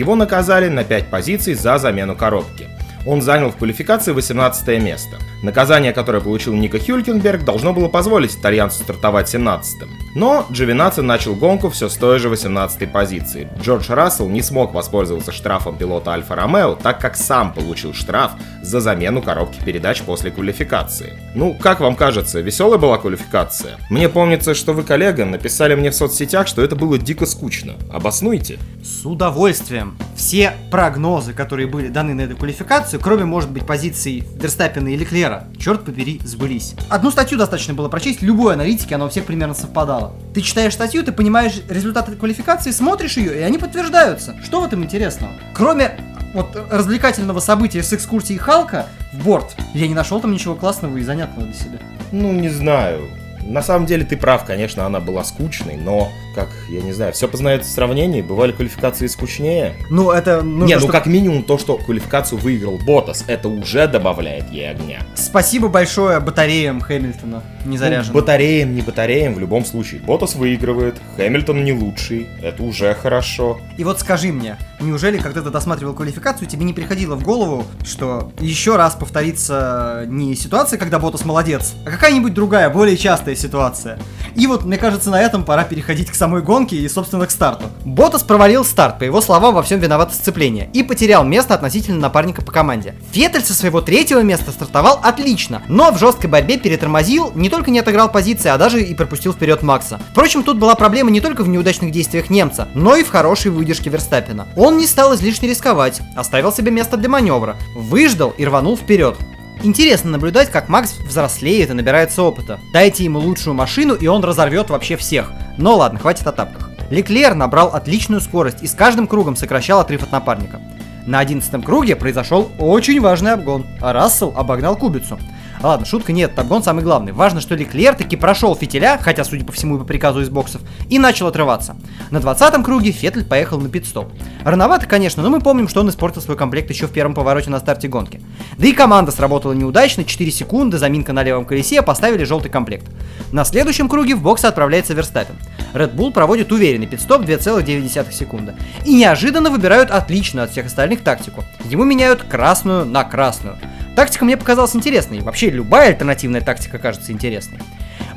Его 0.00 0.14
наказали 0.14 0.68
на 0.68 0.84
5 0.84 1.04
позиций 1.10 1.54
за 1.54 1.78
замену 1.78 2.16
коробки. 2.16 2.68
Он 3.06 3.20
занял 3.20 3.50
в 3.50 3.56
квалификации 3.56 4.12
18 4.12 4.80
место. 4.80 5.18
Наказание, 5.42 5.92
которое 5.92 6.20
получил 6.20 6.54
Ника 6.54 6.78
Хюлькенберг, 6.78 7.44
должно 7.44 7.72
было 7.72 7.88
позволить 7.88 8.36
итальянцу 8.36 8.82
стартовать 8.82 9.32
17-м. 9.34 9.90
Но 10.14 10.46
Джовинаци 10.52 11.02
начал 11.02 11.34
гонку 11.34 11.70
все 11.70 11.88
с 11.88 11.96
той 11.96 12.18
же 12.18 12.28
18-й 12.28 12.86
позиции. 12.86 13.48
Джордж 13.60 13.90
Рассел 13.90 14.28
не 14.28 14.42
смог 14.42 14.74
воспользоваться 14.74 15.32
штрафом 15.32 15.76
пилота 15.76 16.12
Альфа 16.12 16.36
Ромео, 16.36 16.74
так 16.74 17.00
как 17.00 17.16
сам 17.16 17.52
получил 17.52 17.94
штраф 17.94 18.32
за 18.62 18.80
замену 18.80 19.22
коробки 19.22 19.58
передач 19.64 20.02
после 20.02 20.30
квалификации. 20.30 21.18
Ну, 21.34 21.54
как 21.54 21.80
вам 21.80 21.96
кажется, 21.96 22.40
веселая 22.40 22.78
была 22.78 22.98
квалификация? 22.98 23.78
Мне 23.90 24.08
помнится, 24.08 24.54
что 24.54 24.74
вы, 24.74 24.82
коллега, 24.82 25.24
написали 25.24 25.74
мне 25.74 25.90
в 25.90 25.94
соцсетях, 25.94 26.46
что 26.46 26.62
это 26.62 26.76
было 26.76 26.98
дико 26.98 27.26
скучно. 27.26 27.74
Обоснуйте. 27.90 28.58
С 28.84 29.06
удовольствием. 29.06 29.96
Все 30.14 30.52
прогнозы, 30.70 31.32
которые 31.32 31.66
были 31.66 31.88
даны 31.88 32.14
на 32.14 32.22
эту 32.22 32.36
квалификацию, 32.36 32.91
кроме, 32.98 33.24
может 33.24 33.50
быть, 33.50 33.66
позиций 33.66 34.24
Верстаппина 34.36 34.88
и 34.88 34.96
Леклера, 34.96 35.44
черт 35.58 35.84
побери, 35.84 36.20
сбылись. 36.24 36.74
Одну 36.88 37.10
статью 37.10 37.38
достаточно 37.38 37.74
было 37.74 37.88
прочесть, 37.88 38.22
любой 38.22 38.54
аналитики, 38.54 38.94
она 38.94 39.06
у 39.06 39.08
всех 39.08 39.24
примерно 39.24 39.54
совпадала. 39.54 40.14
Ты 40.34 40.40
читаешь 40.40 40.74
статью, 40.74 41.02
ты 41.02 41.12
понимаешь 41.12 41.62
результаты 41.68 42.16
квалификации, 42.16 42.70
смотришь 42.70 43.16
ее, 43.16 43.38
и 43.38 43.42
они 43.42 43.58
подтверждаются. 43.58 44.36
Что 44.42 44.60
в 44.60 44.64
этом 44.64 44.84
интересного? 44.84 45.32
Кроме 45.54 45.98
вот 46.34 46.56
развлекательного 46.70 47.40
события 47.40 47.82
с 47.82 47.92
экскурсией 47.92 48.38
Халка 48.38 48.86
в 49.12 49.24
борт, 49.24 49.54
я 49.74 49.86
не 49.86 49.94
нашел 49.94 50.20
там 50.20 50.32
ничего 50.32 50.54
классного 50.54 50.96
и 50.96 51.02
занятного 51.02 51.46
для 51.46 51.54
себя. 51.54 51.78
Ну, 52.10 52.32
не 52.32 52.48
знаю. 52.48 53.08
На 53.42 53.62
самом 53.62 53.86
деле 53.86 54.04
ты 54.04 54.16
прав, 54.16 54.44
конечно, 54.44 54.86
она 54.86 55.00
была 55.00 55.24
скучной, 55.24 55.76
но, 55.76 56.10
как, 56.34 56.48
я 56.68 56.80
не 56.80 56.92
знаю, 56.92 57.12
все 57.12 57.28
познается 57.28 57.70
в 57.70 57.72
сравнении, 57.72 58.22
бывали 58.22 58.52
квалификации 58.52 59.06
скучнее. 59.06 59.74
Ну, 59.90 60.10
это... 60.10 60.42
Нужно, 60.42 60.74
не, 60.74 60.78
ну 60.78 60.88
как 60.88 61.06
минимум 61.06 61.42
то, 61.42 61.58
что 61.58 61.76
квалификацию 61.76 62.38
выиграл 62.38 62.78
Ботас, 62.78 63.24
это 63.26 63.48
уже 63.48 63.86
добавляет 63.88 64.50
ей 64.50 64.70
огня. 64.70 65.00
Спасибо 65.14 65.68
большое 65.68 66.20
батареям 66.20 66.80
Хэмилтона, 66.80 67.42
не 67.66 67.78
заряженным. 67.78 68.14
Ну, 68.14 68.20
батареям, 68.20 68.74
не 68.74 68.82
батареям, 68.82 69.34
в 69.34 69.40
любом 69.40 69.64
случае. 69.64 70.00
Ботас 70.00 70.34
выигрывает, 70.34 71.00
Хэмилтон 71.16 71.64
не 71.64 71.72
лучший, 71.72 72.28
это 72.42 72.62
уже 72.62 72.94
хорошо. 72.94 73.60
И 73.76 73.84
вот 73.84 74.00
скажи 74.00 74.32
мне, 74.32 74.56
неужели, 74.80 75.18
когда 75.18 75.42
ты 75.42 75.50
досматривал 75.50 75.94
квалификацию, 75.94 76.48
тебе 76.48 76.64
не 76.64 76.72
приходило 76.72 77.16
в 77.16 77.22
голову, 77.22 77.64
что 77.84 78.32
еще 78.40 78.76
раз 78.76 78.94
повторится 78.94 80.04
не 80.06 80.34
ситуация, 80.34 80.78
когда 80.78 80.98
Ботас 80.98 81.24
молодец, 81.24 81.74
а 81.84 81.90
какая-нибудь 81.90 82.34
другая, 82.34 82.70
более 82.70 82.96
частая 82.96 83.31
непростая 83.32 83.36
ситуация. 83.36 83.98
И 84.34 84.46
вот, 84.46 84.64
мне 84.64 84.78
кажется, 84.78 85.10
на 85.10 85.20
этом 85.20 85.44
пора 85.44 85.64
переходить 85.64 86.10
к 86.10 86.14
самой 86.14 86.42
гонке 86.42 86.76
и, 86.76 86.88
собственно, 86.88 87.26
к 87.26 87.30
старту. 87.30 87.64
Ботас 87.84 88.22
провалил 88.22 88.64
старт, 88.64 88.98
по 88.98 89.04
его 89.04 89.20
словам, 89.20 89.54
во 89.54 89.62
всем 89.62 89.80
виновато 89.80 90.14
сцепление, 90.14 90.70
и 90.72 90.82
потерял 90.82 91.24
место 91.24 91.54
относительно 91.54 91.98
напарника 91.98 92.42
по 92.42 92.52
команде. 92.52 92.94
Феттель 93.12 93.44
со 93.44 93.54
своего 93.54 93.80
третьего 93.80 94.20
места 94.20 94.50
стартовал 94.52 95.00
отлично, 95.02 95.62
но 95.68 95.90
в 95.90 95.98
жесткой 95.98 96.30
борьбе 96.30 96.58
перетормозил, 96.58 97.32
не 97.34 97.50
только 97.50 97.70
не 97.70 97.80
отыграл 97.80 98.10
позиции, 98.10 98.48
а 98.48 98.58
даже 98.58 98.82
и 98.82 98.94
пропустил 98.94 99.32
вперед 99.32 99.62
Макса. 99.62 100.00
Впрочем, 100.12 100.42
тут 100.42 100.58
была 100.58 100.74
проблема 100.74 101.10
не 101.10 101.20
только 101.20 101.42
в 101.42 101.48
неудачных 101.48 101.90
действиях 101.90 102.30
немца, 102.30 102.68
но 102.74 102.96
и 102.96 103.04
в 103.04 103.10
хорошей 103.10 103.50
выдержке 103.50 103.90
Верстаппина. 103.90 104.48
Он 104.56 104.78
не 104.78 104.86
стал 104.86 105.14
излишне 105.14 105.48
рисковать, 105.48 106.00
оставил 106.16 106.52
себе 106.52 106.70
место 106.70 106.96
для 106.96 107.08
маневра, 107.08 107.56
выждал 107.74 108.30
и 108.38 108.46
рванул 108.46 108.76
вперед. 108.76 109.16
Интересно 109.64 110.10
наблюдать, 110.10 110.50
как 110.50 110.68
Макс 110.68 110.98
взрослеет 110.98 111.70
и 111.70 111.72
набирается 111.72 112.24
опыта. 112.24 112.58
Дайте 112.72 113.04
ему 113.04 113.20
лучшую 113.20 113.54
машину, 113.54 113.94
и 113.94 114.08
он 114.08 114.24
разорвет 114.24 114.70
вообще 114.70 114.96
всех. 114.96 115.30
Но 115.56 115.76
ладно, 115.76 116.00
хватит 116.00 116.26
о 116.26 116.32
тапках. 116.32 116.70
Леклер 116.90 117.36
набрал 117.36 117.68
отличную 117.68 118.20
скорость 118.20 118.62
и 118.62 118.66
с 118.66 118.74
каждым 118.74 119.06
кругом 119.06 119.36
сокращал 119.36 119.78
отрыв 119.78 120.02
от 120.02 120.10
напарника. 120.10 120.60
На 121.06 121.20
11 121.20 121.64
круге 121.64 121.94
произошел 121.94 122.50
очень 122.58 123.00
важный 123.00 123.34
обгон, 123.34 123.64
Рассел 123.80 124.34
обогнал 124.36 124.76
Кубицу. 124.76 125.16
Ладно, 125.62 125.86
шутка 125.86 126.12
нет, 126.12 126.34
Тапгон 126.34 126.64
самый 126.64 126.82
главный. 126.82 127.12
Важно, 127.12 127.40
что 127.40 127.54
Леклер 127.54 127.94
таки 127.94 128.16
прошел 128.16 128.56
фитиля, 128.56 128.98
хотя, 129.00 129.22
судя 129.22 129.44
по 129.44 129.52
всему, 129.52 129.76
и 129.76 129.78
по 129.78 129.84
приказу 129.84 130.20
из 130.20 130.28
боксов, 130.28 130.60
и 130.88 130.98
начал 130.98 131.28
отрываться. 131.28 131.76
На 132.10 132.16
20-м 132.16 132.64
круге 132.64 132.90
Феттель 132.90 133.24
поехал 133.24 133.60
на 133.60 133.68
пит-стоп. 133.68 134.12
Рановато, 134.44 134.86
конечно, 134.86 135.22
но 135.22 135.30
мы 135.30 135.40
помним, 135.40 135.68
что 135.68 135.80
он 135.80 135.88
испортил 135.88 136.20
свой 136.20 136.36
комплект 136.36 136.68
еще 136.68 136.88
в 136.88 136.90
первом 136.92 137.14
повороте 137.14 137.48
на 137.48 137.60
старте 137.60 137.86
гонки. 137.86 138.20
Да 138.58 138.66
и 138.66 138.72
команда 138.72 139.12
сработала 139.12 139.52
неудачно, 139.52 140.02
4 140.02 140.32
секунды, 140.32 140.78
заминка 140.78 141.12
на 141.12 141.22
левом 141.22 141.44
колесе, 141.44 141.80
поставили 141.82 142.24
желтый 142.24 142.50
комплект. 142.50 142.90
На 143.30 143.44
следующем 143.44 143.88
круге 143.88 144.16
в 144.16 144.22
боксы 144.22 144.46
отправляется 144.46 144.94
Верстаппин. 144.94 145.36
Red 145.74 145.94
Bull 145.94 146.12
проводит 146.12 146.50
уверенный 146.50 146.88
пит-стоп 146.88 147.22
2,9 147.22 148.12
секунды. 148.12 148.54
И 148.84 148.94
неожиданно 148.94 149.48
выбирают 149.48 149.92
отличную 149.92 150.44
от 150.44 150.50
всех 150.50 150.66
остальных 150.66 151.02
тактику. 151.02 151.44
Ему 151.66 151.84
меняют 151.84 152.24
красную 152.24 152.84
на 152.84 153.04
красную. 153.04 153.58
Тактика 153.94 154.24
мне 154.24 154.36
показалась 154.36 154.74
интересной. 154.74 155.20
Вообще, 155.20 155.50
любая 155.50 155.88
альтернативная 155.88 156.40
тактика 156.40 156.78
кажется 156.78 157.12
интересной. 157.12 157.58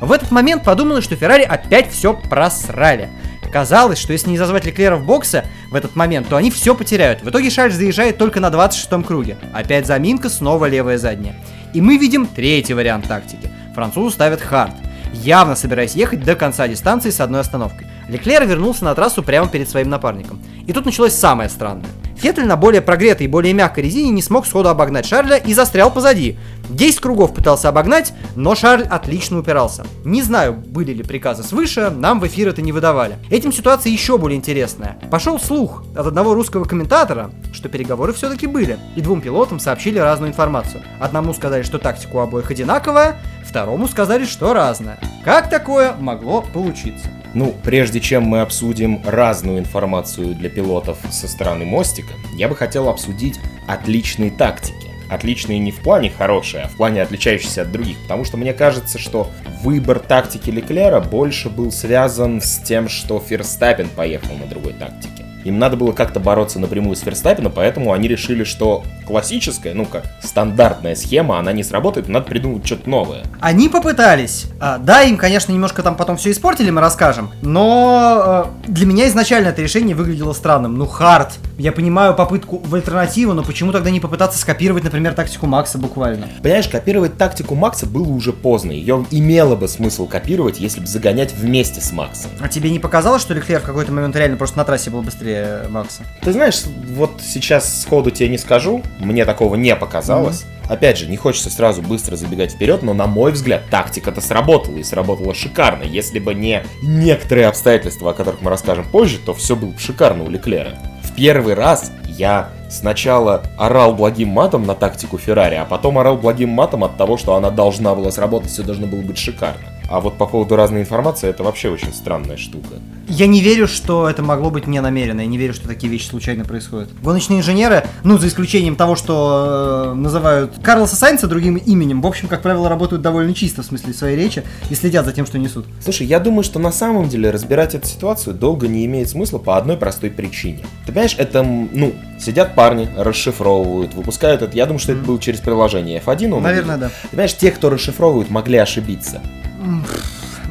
В 0.00 0.12
этот 0.12 0.30
момент 0.30 0.64
подумалось, 0.64 1.04
что 1.04 1.16
Феррари 1.16 1.42
опять 1.42 1.90
все 1.90 2.14
просрали. 2.14 3.08
Казалось, 3.52 3.98
что 3.98 4.12
если 4.12 4.30
не 4.30 4.38
зазвать 4.38 4.64
Леклера 4.64 4.96
в 4.96 5.06
боксы 5.06 5.44
в 5.70 5.74
этот 5.74 5.96
момент, 5.96 6.28
то 6.28 6.36
они 6.36 6.50
все 6.50 6.74
потеряют. 6.74 7.22
В 7.22 7.30
итоге 7.30 7.48
Шарль 7.48 7.72
заезжает 7.72 8.18
только 8.18 8.40
на 8.40 8.48
26-м 8.48 9.04
круге. 9.04 9.38
Опять 9.54 9.86
заминка, 9.86 10.28
снова 10.28 10.66
левая 10.66 10.98
задняя. 10.98 11.36
И 11.72 11.80
мы 11.80 11.96
видим 11.96 12.26
третий 12.26 12.74
вариант 12.74 13.08
тактики. 13.08 13.50
Французу 13.74 14.10
ставят 14.10 14.40
хард, 14.40 14.74
явно 15.12 15.56
собираясь 15.56 15.94
ехать 15.94 16.24
до 16.24 16.34
конца 16.34 16.66
дистанции 16.68 17.10
с 17.10 17.20
одной 17.20 17.40
остановкой. 17.40 17.86
Леклер 18.08 18.46
вернулся 18.46 18.84
на 18.84 18.94
трассу 18.94 19.22
прямо 19.22 19.48
перед 19.48 19.68
своим 19.68 19.88
напарником. 19.88 20.42
И 20.66 20.72
тут 20.72 20.84
началось 20.84 21.14
самое 21.14 21.48
странное. 21.48 21.86
Феттель 22.26 22.48
на 22.48 22.56
более 22.56 22.82
прогретой 22.82 23.26
и 23.26 23.28
более 23.28 23.54
мягкой 23.54 23.84
резине 23.84 24.10
не 24.10 24.20
смог 24.20 24.48
сходу 24.48 24.68
обогнать 24.68 25.06
Шарля 25.06 25.36
и 25.36 25.54
застрял 25.54 25.92
позади. 25.92 26.36
10 26.68 26.98
кругов 26.98 27.32
пытался 27.32 27.68
обогнать, 27.68 28.12
но 28.34 28.56
Шарль 28.56 28.82
отлично 28.82 29.38
упирался. 29.38 29.86
Не 30.04 30.22
знаю, 30.22 30.54
были 30.54 30.92
ли 30.92 31.04
приказы 31.04 31.44
свыше, 31.44 31.88
нам 31.88 32.18
в 32.18 32.26
эфир 32.26 32.48
это 32.48 32.62
не 32.62 32.72
выдавали. 32.72 33.14
Этим 33.30 33.52
ситуация 33.52 33.92
еще 33.92 34.18
более 34.18 34.36
интересная. 34.36 34.98
Пошел 35.08 35.38
слух 35.38 35.84
от 35.94 36.04
одного 36.04 36.34
русского 36.34 36.64
комментатора, 36.64 37.30
что 37.52 37.68
переговоры 37.68 38.12
все-таки 38.12 38.48
были, 38.48 38.76
и 38.96 39.00
двум 39.00 39.20
пилотам 39.20 39.60
сообщили 39.60 40.00
разную 40.00 40.32
информацию. 40.32 40.82
Одному 40.98 41.32
сказали, 41.32 41.62
что 41.62 41.78
тактика 41.78 42.16
у 42.16 42.18
обоих 42.18 42.50
одинаковая, 42.50 43.20
второму 43.44 43.86
сказали, 43.86 44.24
что 44.24 44.52
разная. 44.52 44.98
Как 45.24 45.48
такое 45.48 45.94
могло 46.00 46.42
получиться? 46.42 47.06
Ну, 47.34 47.54
прежде 47.62 48.00
чем 48.00 48.22
мы 48.24 48.40
обсудим 48.40 49.02
разную 49.04 49.58
информацию 49.58 50.34
для 50.34 50.48
пилотов 50.48 50.98
со 51.10 51.28
стороны 51.28 51.64
мостика, 51.64 52.14
я 52.34 52.48
бы 52.48 52.56
хотел 52.56 52.88
обсудить 52.88 53.38
отличные 53.66 54.30
тактики. 54.30 54.86
Отличные 55.08 55.58
не 55.58 55.70
в 55.70 55.80
плане 55.80 56.10
хорошие, 56.10 56.64
а 56.64 56.68
в 56.68 56.76
плане 56.76 57.02
отличающиеся 57.02 57.62
от 57.62 57.70
других. 57.70 57.96
Потому 58.02 58.24
что 58.24 58.36
мне 58.36 58.52
кажется, 58.52 58.98
что 58.98 59.30
выбор 59.62 60.00
тактики 60.00 60.50
Леклера 60.50 61.00
больше 61.00 61.48
был 61.48 61.70
связан 61.70 62.40
с 62.40 62.58
тем, 62.58 62.88
что 62.88 63.20
Ферстаппин 63.20 63.88
поехал 63.88 64.34
на 64.34 64.46
другой 64.46 64.72
тактике. 64.72 65.25
Им 65.46 65.60
надо 65.60 65.76
было 65.76 65.92
как-то 65.92 66.18
бороться 66.18 66.58
напрямую 66.58 66.96
с 66.96 67.00
Ферстаппином, 67.00 67.52
поэтому 67.54 67.92
они 67.92 68.08
решили, 68.08 68.42
что 68.42 68.82
классическая, 69.06 69.74
ну 69.74 69.84
как, 69.84 70.02
стандартная 70.20 70.96
схема, 70.96 71.38
она 71.38 71.52
не 71.52 71.62
сработает, 71.62 72.08
надо 72.08 72.26
придумать 72.26 72.66
что-то 72.66 72.90
новое. 72.90 73.22
Они 73.40 73.68
попытались. 73.68 74.46
А, 74.58 74.78
да, 74.78 75.02
им, 75.02 75.16
конечно, 75.16 75.52
немножко 75.52 75.84
там 75.84 75.94
потом 75.94 76.16
все 76.16 76.32
испортили, 76.32 76.70
мы 76.70 76.80
расскажем. 76.80 77.30
Но 77.42 78.50
э, 78.66 78.70
для 78.70 78.86
меня 78.86 79.06
изначально 79.06 79.48
это 79.48 79.62
решение 79.62 79.94
выглядело 79.94 80.32
странным. 80.32 80.76
Ну, 80.76 80.86
хард. 80.86 81.34
Я 81.58 81.70
понимаю 81.72 82.14
попытку 82.14 82.58
в 82.58 82.74
альтернативу, 82.74 83.32
но 83.32 83.42
почему 83.42 83.70
тогда 83.70 83.90
не 83.90 84.00
попытаться 84.00 84.38
скопировать, 84.38 84.84
например, 84.84 85.14
тактику 85.14 85.46
Макса 85.46 85.78
буквально? 85.78 86.28
Понимаешь, 86.42 86.68
копировать 86.68 87.16
тактику 87.16 87.54
Макса 87.54 87.86
было 87.86 88.08
уже 88.08 88.32
поздно. 88.32 88.72
Ее 88.72 89.06
имело 89.12 89.54
бы 89.54 89.68
смысл 89.68 90.06
копировать, 90.06 90.58
если 90.58 90.80
бы 90.80 90.86
загонять 90.86 91.32
вместе 91.32 91.80
с 91.80 91.92
Максом. 91.92 92.30
А 92.40 92.48
тебе 92.48 92.70
не 92.70 92.78
показалось, 92.78 93.22
что 93.22 93.32
Леклер 93.32 93.60
в 93.60 93.64
какой-то 93.64 93.92
момент 93.92 94.16
реально 94.16 94.36
просто 94.36 94.58
на 94.58 94.64
трассе 94.64 94.90
был 94.90 95.02
быстрее 95.02 95.35
Макса? 95.68 96.02
Ты 96.22 96.32
знаешь, 96.32 96.62
вот 96.90 97.20
сейчас 97.22 97.82
сходу 97.82 98.10
тебе 98.10 98.28
не 98.28 98.38
скажу, 98.38 98.82
мне 98.98 99.24
такого 99.24 99.54
не 99.56 99.74
показалось. 99.76 100.42
Mm-hmm. 100.42 100.56
Опять 100.68 100.98
же, 100.98 101.06
не 101.06 101.16
хочется 101.16 101.50
сразу 101.50 101.80
быстро 101.80 102.16
забегать 102.16 102.52
вперед, 102.52 102.82
но 102.82 102.92
на 102.92 103.06
мой 103.06 103.32
взгляд, 103.32 103.62
тактика-то 103.70 104.20
сработала 104.20 104.76
и 104.76 104.82
сработала 104.82 105.34
шикарно. 105.34 105.84
Если 105.84 106.18
бы 106.18 106.34
не 106.34 106.64
некоторые 106.82 107.46
обстоятельства, 107.46 108.10
о 108.10 108.14
которых 108.14 108.40
мы 108.40 108.50
расскажем 108.50 108.84
позже, 108.84 109.18
то 109.18 109.32
все 109.32 109.54
было 109.54 109.70
бы 109.70 109.78
шикарно 109.78 110.24
у 110.24 110.30
Леклера. 110.30 110.76
В 111.02 111.14
первый 111.14 111.54
раз 111.54 111.92
я 112.04 112.50
сначала 112.68 113.42
орал 113.56 113.94
благим 113.94 114.28
матом 114.28 114.66
на 114.66 114.74
тактику 114.74 115.18
Феррари, 115.18 115.54
а 115.54 115.64
потом 115.64 115.98
орал 115.98 116.16
благим 116.16 116.48
матом 116.48 116.82
от 116.82 116.96
того, 116.96 117.16
что 117.16 117.36
она 117.36 117.50
должна 117.50 117.94
была 117.94 118.10
сработать, 118.10 118.50
все 118.50 118.62
должно 118.62 118.86
было 118.86 119.02
быть 119.02 119.18
шикарно. 119.18 119.62
А 119.88 120.00
вот 120.00 120.18
по 120.18 120.26
поводу 120.26 120.56
разной 120.56 120.80
информации, 120.80 121.28
это 121.28 121.44
вообще 121.44 121.68
очень 121.68 121.92
странная 121.92 122.36
штука. 122.36 122.74
Я 123.08 123.28
не 123.28 123.40
верю, 123.40 123.68
что 123.68 124.08
это 124.10 124.22
могло 124.22 124.50
быть 124.50 124.66
не 124.66 124.80
намеренно. 124.80 125.20
Я 125.20 125.26
не 125.26 125.38
верю, 125.38 125.54
что 125.54 125.68
такие 125.68 125.90
вещи 125.90 126.08
случайно 126.08 126.44
происходят. 126.44 126.88
Гоночные 127.02 127.38
инженеры, 127.38 127.86
ну, 128.02 128.18
за 128.18 128.26
исключением 128.26 128.74
того, 128.74 128.96
что 128.96 129.92
э, 129.92 129.94
называют 129.94 130.54
Карлоса 130.62 130.96
Сайнца 130.96 131.28
другим 131.28 131.56
именем, 131.56 132.02
в 132.02 132.06
общем, 132.06 132.26
как 132.26 132.42
правило, 132.42 132.68
работают 132.68 133.02
довольно 133.02 133.32
чисто 133.32 133.62
в 133.62 133.66
смысле 133.66 133.94
своей 133.94 134.16
речи 134.16 134.42
и 134.70 134.74
следят 134.74 135.04
за 135.06 135.12
тем, 135.12 135.24
что 135.24 135.38
несут. 135.38 135.66
Слушай, 135.80 136.06
я 136.08 136.18
думаю, 136.18 136.42
что 136.42 136.58
на 136.58 136.72
самом 136.72 137.08
деле 137.08 137.30
разбирать 137.30 137.74
эту 137.76 137.86
ситуацию 137.86 138.34
долго 138.34 138.66
не 138.66 138.84
имеет 138.86 139.08
смысла 139.08 139.38
по 139.38 139.56
одной 139.56 139.76
простой 139.76 140.10
причине. 140.10 140.64
Ты 140.84 140.92
понимаешь, 140.92 141.14
это, 141.16 141.44
ну, 141.44 141.94
сидят 142.18 142.56
парни, 142.56 142.88
расшифровывают, 142.96 143.94
выпускают 143.94 144.42
это. 144.42 144.56
Я 144.56 144.66
думаю, 144.66 144.80
что 144.80 144.92
mm-hmm. 144.92 144.98
это 144.98 145.06
было 145.06 145.20
через 145.20 145.38
приложение 145.40 146.02
F1. 146.04 146.40
Наверное, 146.40 146.76
да. 146.76 146.88
Ты 146.88 147.08
понимаешь, 147.10 147.36
те, 147.36 147.52
кто 147.52 147.70
расшифровывают, 147.70 148.30
могли 148.30 148.58
ошибиться 148.58 149.22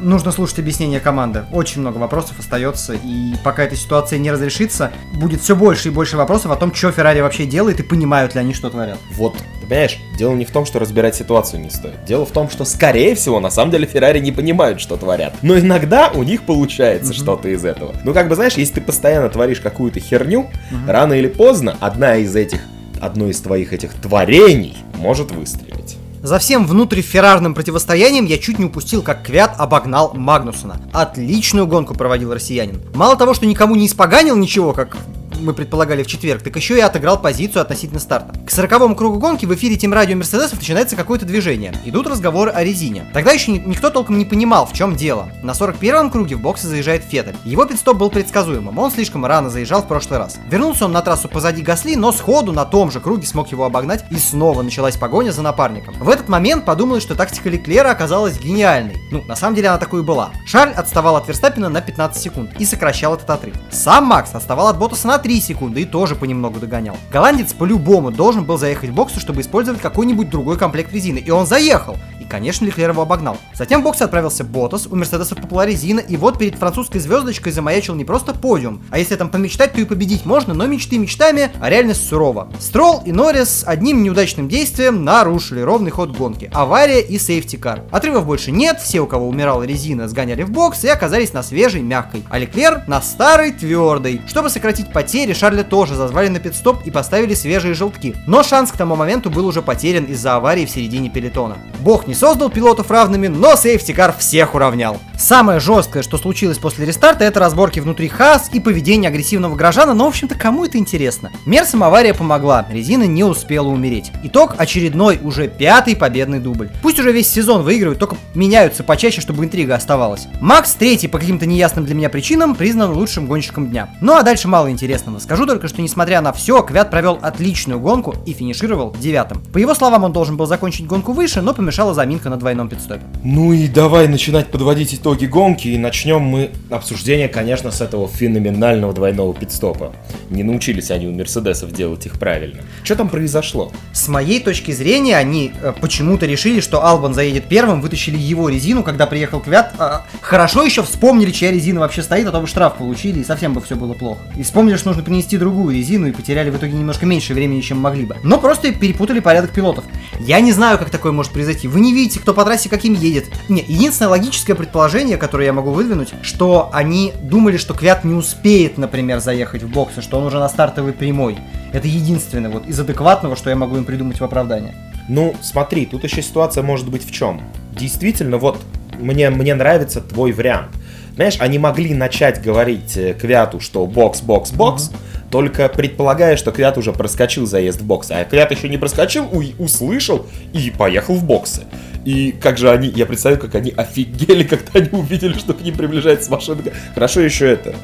нужно 0.00 0.32
слушать 0.32 0.58
объяснение 0.58 1.00
команды. 1.00 1.44
Очень 1.52 1.80
много 1.80 1.98
вопросов 1.98 2.38
остается, 2.38 2.94
и 2.94 3.34
пока 3.44 3.64
эта 3.64 3.76
ситуация 3.76 4.18
не 4.18 4.30
разрешится, 4.30 4.92
будет 5.14 5.40
все 5.40 5.56
больше 5.56 5.88
и 5.88 5.90
больше 5.90 6.16
вопросов 6.16 6.50
о 6.50 6.56
том, 6.56 6.74
что 6.74 6.92
Феррари 6.92 7.20
вообще 7.20 7.46
делает 7.46 7.80
и 7.80 7.82
понимают 7.82 8.34
ли 8.34 8.40
они, 8.40 8.54
что 8.54 8.70
творят. 8.70 8.98
Вот, 9.14 9.36
ты 9.36 9.66
понимаешь, 9.66 9.98
дело 10.18 10.34
не 10.34 10.44
в 10.44 10.50
том, 10.50 10.66
что 10.66 10.78
разбирать 10.78 11.14
ситуацию 11.14 11.60
не 11.60 11.70
стоит. 11.70 12.04
Дело 12.06 12.26
в 12.26 12.30
том, 12.30 12.50
что, 12.50 12.64
скорее 12.64 13.14
всего, 13.14 13.40
на 13.40 13.50
самом 13.50 13.72
деле 13.72 13.86
Феррари 13.86 14.20
не 14.20 14.32
понимают, 14.32 14.80
что 14.80 14.96
творят. 14.96 15.34
Но 15.42 15.58
иногда 15.58 16.08
у 16.08 16.22
них 16.22 16.42
получается 16.42 17.12
mm-hmm. 17.12 17.16
что-то 17.16 17.48
из 17.48 17.64
этого. 17.64 17.94
Ну, 18.04 18.12
как 18.12 18.28
бы, 18.28 18.34
знаешь, 18.34 18.54
если 18.54 18.74
ты 18.74 18.80
постоянно 18.80 19.28
творишь 19.28 19.60
какую-то 19.60 20.00
херню, 20.00 20.46
mm-hmm. 20.70 20.90
рано 20.90 21.14
или 21.14 21.28
поздно 21.28 21.76
одна 21.80 22.16
из 22.16 22.34
этих, 22.36 22.60
одно 23.00 23.28
из 23.28 23.40
твоих 23.40 23.72
этих 23.72 23.92
творений 23.94 24.76
может 24.94 25.30
выстрелить. 25.30 25.95
За 26.26 26.40
всем 26.40 26.66
внутриферрарным 26.66 27.54
противостоянием 27.54 28.24
я 28.24 28.38
чуть 28.38 28.58
не 28.58 28.64
упустил, 28.64 29.00
как 29.00 29.22
Квят 29.22 29.54
обогнал 29.58 30.12
Магнусона. 30.12 30.80
Отличную 30.92 31.68
гонку 31.68 31.94
проводил 31.94 32.34
россиянин. 32.34 32.82
Мало 32.96 33.14
того, 33.14 33.32
что 33.32 33.46
никому 33.46 33.76
не 33.76 33.86
испоганил 33.86 34.34
ничего, 34.34 34.72
как 34.72 34.96
мы 35.40 35.54
предполагали 35.54 36.02
в 36.02 36.06
четверг, 36.06 36.42
так 36.42 36.56
еще 36.56 36.76
и 36.76 36.80
отыграл 36.80 37.20
позицию 37.20 37.62
относительно 37.62 38.00
старта. 38.00 38.34
К 38.46 38.50
сороковому 38.50 38.94
кругу 38.94 39.18
гонки 39.18 39.46
в 39.46 39.54
эфире 39.54 39.76
Тим 39.76 39.92
Радио 39.92 40.16
Мерседесов 40.16 40.58
начинается 40.58 40.96
какое-то 40.96 41.26
движение. 41.26 41.74
Идут 41.84 42.06
разговоры 42.06 42.50
о 42.50 42.62
резине. 42.64 43.06
Тогда 43.12 43.32
еще 43.32 43.52
никто 43.52 43.90
толком 43.90 44.18
не 44.18 44.24
понимал, 44.24 44.66
в 44.66 44.72
чем 44.72 44.96
дело. 44.96 45.28
На 45.42 45.52
41-м 45.52 46.10
круге 46.10 46.36
в 46.36 46.40
боксы 46.40 46.66
заезжает 46.66 47.04
Феттель. 47.04 47.36
Его 47.44 47.64
пидстоп 47.64 47.96
был 47.96 48.10
предсказуемым, 48.10 48.78
он 48.78 48.90
слишком 48.90 49.24
рано 49.24 49.50
заезжал 49.50 49.82
в 49.82 49.88
прошлый 49.88 50.18
раз. 50.18 50.38
Вернулся 50.48 50.86
он 50.86 50.92
на 50.92 51.02
трассу 51.02 51.28
позади 51.28 51.62
Гасли, 51.62 51.96
но 51.96 52.12
сходу 52.12 52.52
на 52.52 52.64
том 52.64 52.90
же 52.90 53.00
круге 53.00 53.26
смог 53.26 53.48
его 53.52 53.64
обогнать, 53.64 54.04
и 54.10 54.16
снова 54.16 54.62
началась 54.62 54.96
погоня 54.96 55.32
за 55.32 55.42
напарником. 55.42 55.94
В 55.98 56.08
этот 56.08 56.28
момент 56.28 56.64
подумалось, 56.64 57.02
что 57.02 57.14
тактика 57.14 57.48
Леклера 57.48 57.90
оказалась 57.90 58.38
гениальной. 58.38 58.96
Ну, 59.10 59.22
на 59.24 59.36
самом 59.36 59.54
деле 59.54 59.68
она 59.68 59.78
такой 59.78 60.00
и 60.00 60.04
была. 60.04 60.30
Шарль 60.46 60.72
отставал 60.72 61.16
от 61.16 61.28
Верстаппина 61.28 61.68
на 61.68 61.80
15 61.80 62.22
секунд 62.22 62.50
и 62.58 62.64
сокращал 62.64 63.14
этот 63.14 63.28
отрыв. 63.30 63.54
Сам 63.70 64.04
Макс 64.04 64.34
отставал 64.34 64.68
от 64.68 64.78
Ботаса 64.78 65.06
на 65.06 65.18
3 65.26 65.40
секунды 65.40 65.80
и 65.80 65.84
тоже 65.84 66.14
понемногу 66.14 66.60
догонял. 66.60 66.96
Голландец 67.12 67.52
по-любому 67.52 68.12
должен 68.12 68.44
был 68.44 68.58
заехать 68.58 68.90
в 68.90 68.94
боксы, 68.94 69.18
чтобы 69.18 69.40
использовать 69.40 69.80
какой-нибудь 69.80 70.30
другой 70.30 70.56
комплект 70.56 70.92
резины, 70.92 71.18
и 71.18 71.30
он 71.30 71.46
заехал 71.46 71.96
конечно, 72.28 72.64
Леклер 72.64 72.90
его 72.90 73.02
обогнал. 73.02 73.38
Затем 73.54 73.80
в 73.80 73.84
боксе 73.84 74.04
отправился 74.04 74.44
Ботас, 74.44 74.86
у 74.86 74.96
Мерседеса 74.96 75.34
попала 75.34 75.66
резина, 75.66 76.00
и 76.00 76.16
вот 76.16 76.38
перед 76.38 76.56
французской 76.56 76.98
звездочкой 76.98 77.52
замаячил 77.52 77.94
не 77.94 78.04
просто 78.04 78.34
подиум, 78.34 78.82
а 78.90 78.98
если 78.98 79.16
там 79.16 79.30
помечтать, 79.30 79.72
то 79.72 79.80
и 79.80 79.84
победить 79.84 80.26
можно, 80.26 80.54
но 80.54 80.66
мечты 80.66 80.98
мечтами, 80.98 81.50
а 81.60 81.70
реальность 81.70 82.06
сурова. 82.06 82.48
Строл 82.58 83.02
и 83.04 83.12
Норрис 83.12 83.64
одним 83.66 84.02
неудачным 84.02 84.48
действием 84.48 85.04
нарушили 85.04 85.60
ровный 85.60 85.90
ход 85.90 86.16
гонки. 86.16 86.50
Авария 86.52 87.00
и 87.00 87.18
safety 87.18 87.56
car. 87.56 87.82
Отрывов 87.90 88.26
больше 88.26 88.50
нет, 88.50 88.80
все, 88.80 89.00
у 89.00 89.06
кого 89.06 89.28
умирала 89.28 89.62
резина, 89.62 90.08
сгоняли 90.08 90.42
в 90.42 90.50
бокс 90.50 90.84
и 90.84 90.88
оказались 90.88 91.32
на 91.32 91.42
свежей, 91.42 91.82
мягкой, 91.82 92.24
а 92.28 92.38
Леклер 92.38 92.82
на 92.86 93.00
старой, 93.00 93.52
твердой. 93.52 94.20
Чтобы 94.26 94.50
сократить 94.50 94.92
потери, 94.92 95.15
Шарля 95.32 95.62
тоже 95.62 95.94
зазвали 95.94 96.28
на 96.28 96.38
пит-стоп 96.38 96.78
и 96.84 96.90
поставили 96.90 97.34
свежие 97.34 97.74
желтки. 97.74 98.14
Но 98.26 98.42
шанс 98.42 98.70
к 98.70 98.76
тому 98.76 98.96
моменту 98.96 99.30
был 99.30 99.46
уже 99.46 99.62
потерян 99.62 100.04
из-за 100.04 100.36
аварии 100.36 100.66
в 100.66 100.70
середине 100.70 101.08
пелотона. 101.10 101.56
Бог 101.80 102.06
не 102.06 102.14
создал 102.14 102.50
пилотов 102.50 102.90
равными, 102.90 103.28
но 103.28 103.56
сейфти-кар 103.56 104.14
всех 104.18 104.54
уравнял. 104.54 104.98
Самое 105.18 105.60
жесткое, 105.60 106.02
что 106.02 106.18
случилось 106.18 106.58
после 106.58 106.84
рестарта, 106.84 107.24
это 107.24 107.40
разборки 107.40 107.80
внутри 107.80 108.08
Хас 108.08 108.50
и 108.52 108.60
поведение 108.60 109.08
агрессивного 109.08 109.54
Грожана, 109.54 109.94
но 109.94 110.04
в 110.04 110.08
общем-то 110.08 110.34
кому 110.34 110.66
это 110.66 110.76
интересно? 110.76 111.32
Мерсам 111.46 111.82
авария 111.82 112.12
помогла, 112.12 112.66
резина 112.70 113.04
не 113.04 113.24
успела 113.24 113.68
умереть. 113.68 114.12
Итог 114.24 114.56
очередной, 114.58 115.18
уже 115.22 115.48
пятый 115.48 115.96
победный 115.96 116.38
дубль. 116.38 116.70
Пусть 116.82 116.98
уже 116.98 117.12
весь 117.12 117.28
сезон 117.28 117.62
выигрывают, 117.62 117.98
только 117.98 118.16
меняются 118.34 118.84
почаще, 118.84 119.22
чтобы 119.22 119.44
интрига 119.44 119.74
оставалась. 119.74 120.26
Макс 120.40 120.74
третий 120.74 121.08
по 121.08 121.18
каким-то 121.18 121.46
неясным 121.46 121.86
для 121.86 121.94
меня 121.94 122.10
причинам 122.10 122.54
признан 122.54 122.92
лучшим 122.92 123.26
гонщиком 123.26 123.68
дня. 123.68 123.88
Ну 124.00 124.14
а 124.14 124.22
дальше 124.22 124.48
мало 124.48 124.70
интересного. 125.06 125.18
Скажу 125.18 125.46
только, 125.46 125.68
что 125.68 125.82
несмотря 125.82 126.20
на 126.20 126.32
все, 126.32 126.62
Квят 126.62 126.90
провел 126.90 127.18
отличную 127.20 127.80
гонку 127.80 128.14
и 128.26 128.32
финишировал 128.32 128.94
девятым. 128.98 129.42
По 129.52 129.58
его 129.58 129.74
словам, 129.74 130.04
он 130.04 130.12
должен 130.12 130.36
был 130.36 130.46
закончить 130.46 130.86
гонку 130.86 131.12
выше, 131.12 131.42
но 131.42 131.54
помешала 131.54 131.94
заминка 131.94 132.30
на 132.30 132.36
двойном 132.36 132.68
пит-стопе. 132.68 133.02
Ну 133.24 133.52
и 133.52 133.68
давай 133.68 134.08
начинать 134.08 134.48
подводить 134.48 134.94
итоги 134.94 135.26
гонки, 135.26 135.68
и 135.68 135.78
начнем 135.78 136.22
мы 136.22 136.50
обсуждение, 136.70 137.28
конечно, 137.28 137.70
с 137.70 137.80
этого 137.80 138.08
феноменального 138.08 138.92
двойного 138.92 139.34
пидстопа. 139.34 139.92
Не 140.30 140.42
научились 140.42 140.90
они 140.90 141.06
у 141.06 141.12
Мерседесов 141.12 141.72
делать 141.72 142.06
их 142.06 142.18
правильно. 142.18 142.62
Что 142.82 142.96
там 142.96 143.08
произошло? 143.08 143.72
С 143.92 144.08
моей 144.08 144.40
точки 144.40 144.72
зрения, 144.72 145.16
они 145.16 145.52
э, 145.62 145.72
почему-то 145.80 146.26
решили, 146.26 146.60
что 146.60 146.84
Албан 146.84 147.14
заедет 147.14 147.46
первым, 147.46 147.80
вытащили 147.80 148.18
его 148.18 148.48
резину, 148.48 148.82
когда 148.82 149.06
приехал 149.06 149.40
Квят. 149.40 149.74
Э, 149.78 150.00
хорошо 150.20 150.62
еще 150.62 150.82
вспомнили, 150.82 151.30
чья 151.30 151.50
резина 151.50 151.80
вообще 151.80 152.02
стоит, 152.02 152.26
а 152.26 152.32
то 152.32 152.40
бы 152.40 152.46
штраф 152.46 152.76
получили, 152.76 153.20
и 153.20 153.24
совсем 153.24 153.54
бы 153.54 153.60
все 153.60 153.76
было 153.76 153.94
плохо. 153.94 154.20
И 154.36 154.42
вспомнили, 154.42 154.76
что 154.76 154.88
нужно 154.88 154.95
принести 155.02 155.38
другую 155.38 155.74
резину, 155.74 156.06
и 156.06 156.12
потеряли 156.12 156.50
в 156.50 156.56
итоге 156.56 156.72
немножко 156.72 157.06
меньше 157.06 157.34
времени, 157.34 157.60
чем 157.60 157.78
могли 157.78 158.04
бы. 158.04 158.16
Но 158.22 158.38
просто 158.38 158.72
перепутали 158.72 159.20
порядок 159.20 159.50
пилотов. 159.50 159.84
Я 160.20 160.40
не 160.40 160.52
знаю, 160.52 160.78
как 160.78 160.90
такое 160.90 161.12
может 161.12 161.32
произойти. 161.32 161.68
Вы 161.68 161.80
не 161.80 161.92
видите, 161.92 162.20
кто 162.20 162.34
по 162.34 162.44
трассе 162.44 162.68
каким 162.68 162.94
едет. 162.94 163.26
Не, 163.48 163.64
единственное 163.66 164.10
логическое 164.10 164.54
предположение, 164.54 165.16
которое 165.16 165.46
я 165.46 165.52
могу 165.52 165.70
выдвинуть, 165.70 166.14
что 166.22 166.70
они 166.72 167.12
думали, 167.22 167.56
что 167.56 167.74
Квят 167.74 168.04
не 168.04 168.14
успеет, 168.14 168.78
например, 168.78 169.20
заехать 169.20 169.62
в 169.62 169.68
боксы, 169.68 170.02
что 170.02 170.18
он 170.18 170.24
уже 170.24 170.38
на 170.38 170.48
стартовой 170.48 170.92
прямой. 170.92 171.38
Это 171.72 171.88
единственное 171.88 172.50
вот 172.50 172.66
из 172.66 172.78
адекватного, 172.78 173.36
что 173.36 173.50
я 173.50 173.56
могу 173.56 173.76
им 173.76 173.84
придумать 173.84 174.20
в 174.20 174.24
оправдание. 174.24 174.74
Ну, 175.08 175.34
смотри, 175.40 175.86
тут 175.86 176.04
еще 176.04 176.22
ситуация 176.22 176.62
может 176.62 176.88
быть 176.88 177.06
в 177.06 177.12
чем. 177.12 177.40
Действительно, 177.72 178.38
вот 178.38 178.58
мне, 178.98 179.30
мне 179.30 179.54
нравится 179.54 180.00
твой 180.00 180.32
вариант. 180.32 180.70
Знаешь, 181.16 181.36
они 181.40 181.58
могли 181.58 181.94
начать 181.94 182.42
говорить 182.42 182.96
э, 182.96 183.14
Квяту, 183.14 183.58
что 183.58 183.86
бокс, 183.86 184.20
бокс, 184.20 184.52
бокс, 184.52 184.90
только 185.30 185.68
предполагая, 185.70 186.36
что 186.36 186.52
Квят 186.52 186.76
уже 186.76 186.92
проскочил 186.92 187.46
заезд 187.46 187.80
в 187.80 187.86
боксы. 187.86 188.12
А 188.12 188.24
Квят 188.24 188.50
еще 188.50 188.68
не 188.68 188.76
проскочил, 188.76 189.26
услышал 189.58 190.26
и 190.52 190.70
поехал 190.70 191.14
в 191.14 191.24
боксы. 191.24 191.62
И 192.04 192.32
как 192.32 192.58
же 192.58 192.70
они, 192.70 192.88
я 192.88 193.06
представляю, 193.06 193.40
как 193.40 193.54
они 193.54 193.72
офигели, 193.74 194.44
когда 194.48 194.78
они 194.78 194.90
увидели, 194.92 195.32
что 195.32 195.54
к 195.54 195.62
ним 195.62 195.74
приближается 195.74 196.30
машина. 196.30 196.62
Хорошо 196.94 197.20
еще 197.20 197.50
это, 197.50 197.74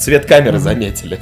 цвет 0.00 0.26
камеры 0.26 0.58
заметили. 0.58 1.20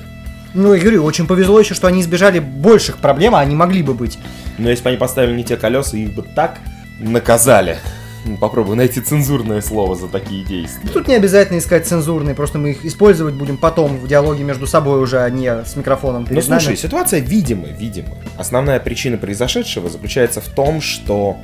Ну, 0.54 0.72
я 0.72 0.80
говорю, 0.80 1.04
очень 1.04 1.26
повезло 1.26 1.60
еще, 1.60 1.74
что 1.74 1.86
они 1.86 2.00
избежали 2.00 2.38
больших 2.38 2.96
проблем, 2.96 3.34
а 3.34 3.40
они 3.40 3.54
могли 3.54 3.82
бы 3.82 3.92
быть. 3.92 4.18
Но 4.56 4.70
если 4.70 4.82
бы 4.82 4.88
они 4.88 4.98
поставили 4.98 5.36
не 5.36 5.44
те 5.44 5.58
колеса, 5.58 5.98
их 5.98 6.14
бы 6.14 6.22
так 6.22 6.58
наказали. 6.98 7.78
Ну, 8.28 8.36
Попробую 8.36 8.76
найти 8.76 9.00
цензурное 9.00 9.60
слово 9.60 9.96
за 9.96 10.08
такие 10.08 10.44
действия. 10.44 10.90
Тут 10.90 11.08
не 11.08 11.14
обязательно 11.14 11.58
искать 11.58 11.86
цензурные, 11.86 12.34
просто 12.34 12.58
мы 12.58 12.70
их 12.72 12.84
использовать 12.84 13.34
будем 13.34 13.56
потом 13.56 13.96
в 13.98 14.06
диалоге 14.06 14.44
между 14.44 14.66
собой 14.66 15.00
уже, 15.00 15.20
а 15.20 15.30
не 15.30 15.64
с 15.64 15.76
микрофоном 15.76 16.22
Ну 16.22 16.28
перед 16.28 16.44
слушай, 16.44 16.66
нами. 16.66 16.76
ситуация 16.76 17.20
видимая, 17.20 17.72
видимая. 17.72 18.18
Основная 18.36 18.80
причина 18.80 19.16
произошедшего 19.16 19.88
заключается 19.88 20.40
в 20.40 20.48
том, 20.48 20.80
что 20.80 21.38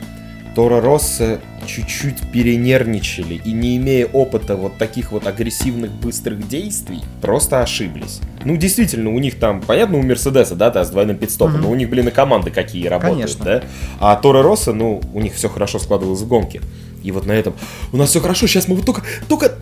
Торо 0.55 0.81
Росса 0.81 1.41
чуть-чуть 1.67 2.31
перенервничали 2.33 3.35
и 3.45 3.53
не 3.53 3.77
имея 3.77 4.07
опыта 4.07 4.55
вот 4.57 4.79
таких 4.79 5.11
вот 5.11 5.27
агрессивных 5.27 5.91
быстрых 5.91 6.47
действий, 6.47 7.01
просто 7.21 7.61
ошиблись. 7.61 8.21
Ну, 8.45 8.57
действительно, 8.57 9.11
у 9.11 9.19
них 9.19 9.39
там, 9.39 9.61
понятно, 9.61 9.99
у 9.99 10.03
Мерседеса, 10.03 10.55
да, 10.55 10.71
да, 10.71 10.85
с 10.85 10.91
двойным 10.91 11.17
пидстопом, 11.17 11.55
Мгм. 11.55 11.63
но 11.63 11.71
у 11.71 11.75
них, 11.75 11.91
блин, 11.91 12.09
и 12.09 12.11
команды 12.11 12.51
какие 12.51 12.87
работают, 12.87 13.37
Конечно. 13.37 13.45
да? 13.45 13.63
А 13.99 14.17
Торо 14.17 14.43
Росса, 14.43 14.73
ну, 14.73 15.01
у 15.13 15.21
них 15.21 15.35
все 15.35 15.49
хорошо 15.49 15.79
складывалось 15.79 16.21
в 16.21 16.29
гонке. 16.29 16.61
И 17.03 17.11
вот 17.11 17.27
на 17.27 17.33
этом, 17.33 17.55
у 17.93 17.97
нас 17.97 18.11
все 18.11 18.21
хорошо, 18.21 18.47
сейчас 18.47 18.69
мы 18.69 18.77
вот 18.77 18.87
только, 18.87 19.03
только 19.29 19.53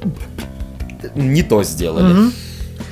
не 1.14 1.42
то 1.42 1.62
сделали. 1.62 2.12
Мгм. 2.12 2.32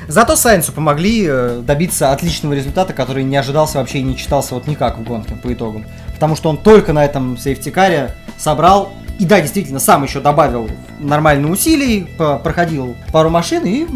Зато 0.08 0.34
Сайнсу 0.34 0.72
помогли 0.72 1.24
э, 1.28 1.62
добиться 1.64 2.10
отличного 2.12 2.54
результата, 2.54 2.92
который 2.92 3.22
не 3.22 3.36
ожидался 3.36 3.78
вообще 3.78 3.98
и 3.98 4.02
не 4.02 4.16
читался 4.16 4.54
вот 4.54 4.66
никак 4.66 4.98
в 4.98 5.04
гонке 5.04 5.34
по 5.36 5.52
итогам. 5.52 5.84
Потому 6.20 6.36
что 6.36 6.50
он 6.50 6.58
только 6.58 6.92
на 6.92 7.02
этом 7.02 7.38
сейфтикаре 7.38 8.14
собрал, 8.36 8.92
и 9.18 9.24
да, 9.24 9.40
действительно, 9.40 9.80
сам 9.80 10.02
еще 10.04 10.20
добавил 10.20 10.68
нормальные 10.98 11.50
усилий, 11.50 12.06
проходил 12.18 12.94
пару 13.10 13.30
машин 13.30 13.64
и 13.64 13.86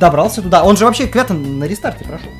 добрался 0.00 0.40
туда. 0.40 0.64
Он 0.64 0.74
же 0.78 0.86
вообще 0.86 1.06
Квятон 1.06 1.58
на 1.58 1.64
рестарте 1.64 2.06
прошел. 2.06 2.30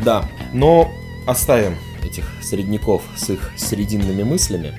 Да, 0.00 0.24
но 0.52 0.90
оставим 1.24 1.76
этих 2.02 2.24
средняков 2.42 3.02
с 3.16 3.30
их 3.30 3.52
срединными 3.56 4.24
мыслями. 4.24 4.74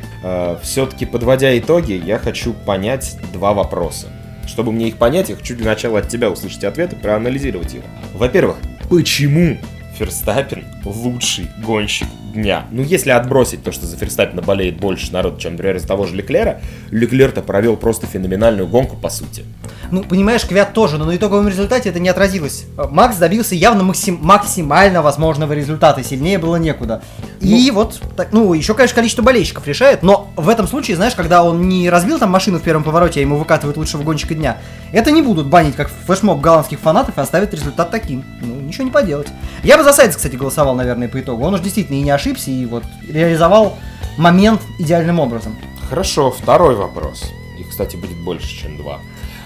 Все-таки, 0.62 1.05
подводя 1.05 1.58
итоги, 1.58 1.93
я 1.93 2.19
хочу 2.19 2.51
понять 2.51 3.17
два 3.31 3.53
вопроса. 3.53 4.08
Чтобы 4.45 4.73
мне 4.73 4.89
их 4.89 4.97
понять, 4.97 5.29
я 5.29 5.38
хочу 5.38 5.55
для 5.55 5.67
начала 5.67 5.99
от 5.99 6.10
тебя 6.10 6.29
услышать 6.29 6.65
ответ 6.65 6.91
и 6.91 6.97
проанализировать 6.97 7.73
его. 7.73 7.86
Во-первых, 8.13 8.58
почему 8.89 9.58
Ферстаппин 9.97 10.65
лучший 10.84 11.47
гонщик 11.65 12.10
дня? 12.35 12.65
Ну, 12.71 12.83
если 12.83 13.09
отбросить 13.09 13.63
то, 13.63 13.71
что 13.71 13.85
за 13.85 13.97
Ферстаппина 13.97 14.41
болеет 14.41 14.79
больше 14.79 15.11
народу, 15.11 15.39
чем, 15.39 15.53
например, 15.53 15.77
из 15.77 15.83
того 15.83 16.05
же 16.05 16.15
Леклера, 16.15 16.61
Леклер-то 16.91 17.41
провел 17.41 17.75
просто 17.77 18.05
феноменальную 18.05 18.67
гонку, 18.67 18.95
по 18.95 19.09
сути. 19.09 19.43
Ну, 19.91 20.03
понимаешь, 20.03 20.45
Квят 20.45 20.73
тоже, 20.73 20.97
но 20.97 21.05
на 21.05 21.15
итоговом 21.15 21.47
результате 21.47 21.89
это 21.89 21.99
не 21.99 22.09
отразилось. 22.09 22.65
Макс 22.91 23.17
добился 23.17 23.55
явно 23.55 23.83
максим- 23.83 24.19
максимально 24.21 25.01
возможного 25.01 25.53
результата, 25.53 26.03
сильнее 26.03 26.37
было 26.37 26.57
некуда. 26.57 27.01
И 27.39 27.71
вот, 27.71 27.99
так, 28.15 28.29
ну, 28.31 28.53
еще, 28.53 28.73
конечно, 28.73 28.95
количество 28.95 29.21
болельщиков 29.21 29.67
решает, 29.67 30.03
но 30.03 30.31
в 30.35 30.49
этом 30.49 30.67
случае, 30.67 30.97
знаешь, 30.97 31.15
когда 31.15 31.43
он 31.43 31.69
не 31.69 31.89
разбил 31.89 32.19
там 32.19 32.31
машину 32.31 32.59
в 32.59 32.63
первом 32.63 32.83
повороте, 32.83 33.19
а 33.19 33.21
ему 33.21 33.37
выкатывают 33.37 33.77
лучшего 33.77 34.03
гонщика 34.03 34.33
дня, 34.33 34.57
это 34.91 35.11
не 35.11 35.21
будут 35.21 35.47
банить 35.47 35.75
как 35.75 35.89
флешмоб 36.05 36.41
голландских 36.41 36.79
фанатов 36.79 37.17
и 37.17 37.21
оставят 37.21 37.53
результат 37.53 37.91
таким. 37.91 38.23
Ну, 38.41 38.55
ничего 38.55 38.83
не 38.83 38.91
поделать. 38.91 39.27
Я 39.63 39.77
бы 39.77 39.83
за 39.83 39.93
Сайдс, 39.93 40.15
кстати, 40.15 40.35
голосовал, 40.35 40.75
наверное, 40.75 41.07
по 41.07 41.19
итогу. 41.19 41.43
Он 41.45 41.53
уж 41.53 41.61
действительно 41.61 41.97
и 41.97 42.01
не 42.01 42.11
ошибся, 42.11 42.24
и 42.47 42.65
вот 42.65 42.83
реализовал 43.07 43.77
момент 44.17 44.61
идеальным 44.79 45.19
образом. 45.19 45.55
Хорошо, 45.89 46.31
второй 46.31 46.75
вопрос. 46.75 47.31
Их, 47.59 47.69
кстати, 47.69 47.95
будет 47.95 48.17
больше, 48.17 48.47
чем 48.47 48.77
два. 48.77 48.99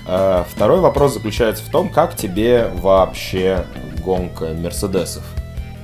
Э, 0.08 0.44
Второй 0.50 0.80
вопрос 0.80 1.14
заключается 1.14 1.64
в 1.64 1.70
том, 1.70 1.90
как 1.90 2.16
тебе 2.16 2.72
вообще 2.76 3.66
гонка 4.04 4.54
Мерседесов? 4.54 5.24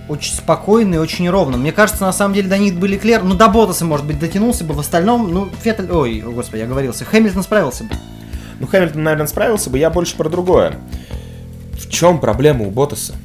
очень 0.08 0.36
спокойно 0.36 0.95
и 0.95 0.97
очень 0.97 1.27
ровно. 1.29 1.58
Мне 1.58 1.71
кажется, 1.71 2.03
на 2.03 2.13
самом 2.13 2.36
деле 2.36 2.47
до 2.47 2.58
них 2.58 2.75
были 2.75 2.97
Клер, 2.97 3.23
ну 3.23 3.34
до 3.34 3.47
Ботаса, 3.47 3.86
может 3.86 4.05
быть, 4.05 4.19
дотянулся 4.19 4.63
бы, 4.63 4.73
в 4.75 4.79
остальном, 4.79 5.34
ну, 5.34 5.49
Феттель, 5.63 5.91
ой, 5.91 6.23
о, 6.23 6.31
господи, 6.31 6.62
я 6.62 6.67
говорился, 6.67 7.05
Хэмилтон 7.05 7.43
справился 7.43 7.86
бы. 7.86 7.95
Ну, 8.60 8.67
Хэмилтон, 8.67 9.01
наверное, 9.03 9.27
справился 9.27 9.69
бы, 9.69 9.79
я 9.79 9.89
больше 9.89 10.15
про 10.15 10.29
другое. 10.29 10.77
В 11.73 11.89
чем 11.89 12.19
проблема 12.19 12.65
у 12.65 12.69
Ботаса? 12.69 13.15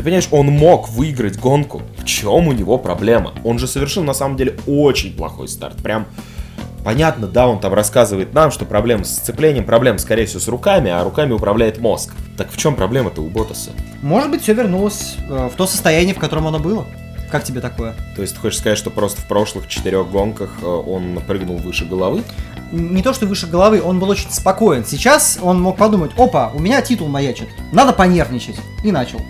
Ты 0.00 0.04
понимаешь, 0.04 0.28
он 0.30 0.46
мог 0.46 0.88
выиграть 0.88 1.38
гонку. 1.38 1.82
В 1.98 2.06
чем 2.06 2.48
у 2.48 2.52
него 2.52 2.78
проблема? 2.78 3.34
Он 3.44 3.58
же 3.58 3.66
совершил, 3.66 4.02
на 4.02 4.14
самом 4.14 4.38
деле, 4.38 4.56
очень 4.66 5.14
плохой 5.14 5.46
старт. 5.46 5.76
Прям 5.82 6.06
Понятно, 6.82 7.26
да, 7.26 7.46
он 7.46 7.60
там 7.60 7.74
рассказывает 7.74 8.32
нам, 8.32 8.50
что 8.50 8.64
проблема 8.64 9.04
с 9.04 9.16
сцеплением, 9.16 9.66
проблема, 9.66 9.98
скорее 9.98 10.24
всего, 10.24 10.40
с 10.40 10.48
руками, 10.48 10.90
а 10.90 11.04
руками 11.04 11.34
управляет 11.34 11.80
мозг. 11.80 12.14
Так 12.38 12.50
в 12.50 12.56
чем 12.56 12.76
проблема-то 12.76 13.20
у 13.20 13.28
Ботаса? 13.28 13.72
Может 14.00 14.30
быть, 14.30 14.40
все 14.40 14.54
вернулось 14.54 15.16
э, 15.28 15.50
в 15.52 15.56
то 15.56 15.66
состояние, 15.66 16.14
в 16.14 16.18
котором 16.18 16.46
оно 16.46 16.58
было. 16.58 16.86
Как 17.30 17.44
тебе 17.44 17.60
такое? 17.60 17.94
То 18.16 18.22
есть 18.22 18.34
ты 18.34 18.40
хочешь 18.40 18.60
сказать, 18.60 18.78
что 18.78 18.88
просто 18.88 19.20
в 19.20 19.26
прошлых 19.26 19.68
четырех 19.68 20.10
гонках 20.10 20.50
э, 20.62 20.66
он 20.66 21.20
прыгнул 21.26 21.58
выше 21.58 21.84
головы? 21.84 22.22
Не 22.72 23.02
то, 23.02 23.12
что 23.12 23.26
выше 23.26 23.46
головы, 23.46 23.82
он 23.82 23.98
был 23.98 24.08
очень 24.08 24.30
спокоен. 24.30 24.86
Сейчас 24.86 25.38
он 25.42 25.60
мог 25.60 25.76
подумать, 25.76 26.12
опа, 26.16 26.50
у 26.54 26.58
меня 26.58 26.80
титул 26.80 27.08
маячит, 27.08 27.48
надо 27.70 27.92
понервничать. 27.92 28.56
И 28.82 28.90
начал. 28.90 29.20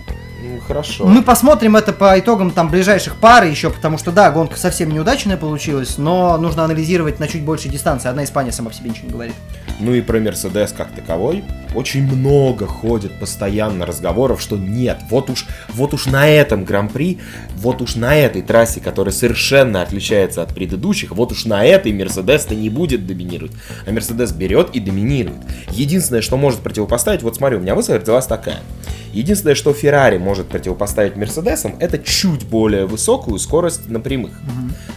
Хорошо. 0.67 1.05
Мы 1.05 1.21
посмотрим 1.21 1.75
это 1.75 1.93
по 1.93 2.17
итогам 2.19 2.51
там 2.51 2.69
ближайших 2.69 3.15
пар 3.15 3.43
еще, 3.43 3.69
потому 3.69 3.97
что 3.97 4.11
да, 4.11 4.31
гонка 4.31 4.57
совсем 4.57 4.89
неудачная 4.89 5.37
получилась, 5.37 5.97
но 5.97 6.37
нужно 6.37 6.63
анализировать 6.63 7.19
на 7.19 7.27
чуть 7.27 7.43
большей 7.43 7.69
дистанции. 7.69 8.09
Одна 8.09 8.23
Испания 8.23 8.51
сама 8.51 8.69
по 8.69 8.75
себе 8.75 8.89
ничего 8.89 9.07
не 9.07 9.13
говорит. 9.13 9.35
Ну 9.79 9.93
и 9.93 10.01
про 10.01 10.19
Мерседес 10.19 10.71
как 10.71 10.91
таковой. 10.91 11.43
Очень 11.73 12.03
много 12.03 12.67
ходит 12.67 13.17
постоянно 13.19 13.85
разговоров, 13.85 14.41
что 14.41 14.57
нет, 14.57 14.99
вот 15.09 15.29
уж, 15.29 15.47
вот 15.69 15.93
уж 15.93 16.05
на 16.05 16.27
этом 16.27 16.65
гран-при, 16.65 17.19
вот 17.55 17.81
уж 17.81 17.95
на 17.95 18.15
этой 18.15 18.41
трассе, 18.41 18.81
которая 18.81 19.13
совершенно 19.13 19.81
отличается 19.81 20.43
от 20.43 20.53
предыдущих, 20.53 21.11
вот 21.11 21.31
уж 21.31 21.45
на 21.45 21.65
этой 21.65 21.93
Мерседес-то 21.93 22.55
не 22.55 22.69
будет 22.69 23.07
доминировать. 23.07 23.53
А 23.87 23.91
Мерседес 23.91 24.33
берет 24.33 24.71
и 24.73 24.79
доминирует. 24.81 25.37
Единственное, 25.71 26.21
что 26.21 26.35
может 26.35 26.59
противопоставить, 26.59 27.23
вот 27.23 27.37
смотри, 27.37 27.57
у 27.57 27.61
меня 27.61 27.73
мысль 27.73 27.93
родилась 27.93 28.27
такая. 28.27 28.59
Единственное, 29.13 29.55
что 29.55 29.73
Феррари 29.73 30.17
может 30.17 30.47
противопоставить 30.47 31.15
Мерседесам, 31.15 31.75
это 31.79 31.97
чуть 31.97 32.45
более 32.45 32.85
высокую 32.85 33.37
скорость 33.39 33.89
на 33.89 33.99
прямых. 33.99 34.39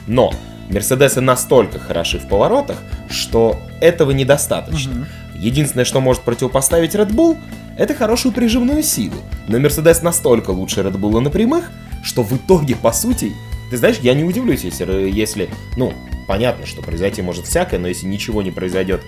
Но 0.06 0.32
Мерседесы 0.70 1.20
настолько 1.20 1.78
хороши 1.78 2.18
в 2.18 2.28
поворотах, 2.28 2.78
что 3.10 3.56
этого 3.80 4.12
недостаточно. 4.12 5.06
Единственное, 5.36 5.84
что 5.84 6.00
может 6.00 6.22
противопоставить 6.22 6.94
Red 6.94 7.10
Bull, 7.10 7.36
это 7.76 7.94
хорошую 7.94 8.32
прижимную 8.32 8.82
силу. 8.82 9.16
Но 9.48 9.58
Мерседес 9.58 10.02
настолько 10.02 10.50
лучше 10.50 10.80
Red 10.80 10.96
Bull 10.96 11.20
на 11.20 11.30
прямых, 11.30 11.70
что 12.02 12.22
в 12.22 12.32
итоге, 12.32 12.76
по 12.76 12.92
сути, 12.92 13.32
ты 13.70 13.76
знаешь, 13.76 13.98
я 14.00 14.14
не 14.14 14.24
удивлюсь, 14.24 14.62
если, 14.62 15.10
если, 15.10 15.50
ну, 15.76 15.92
понятно, 16.28 16.66
что 16.66 16.82
произойти 16.82 17.20
может 17.22 17.46
всякое, 17.46 17.78
но 17.78 17.88
если 17.88 18.06
ничего 18.06 18.42
не 18.42 18.52
произойдет 18.52 19.02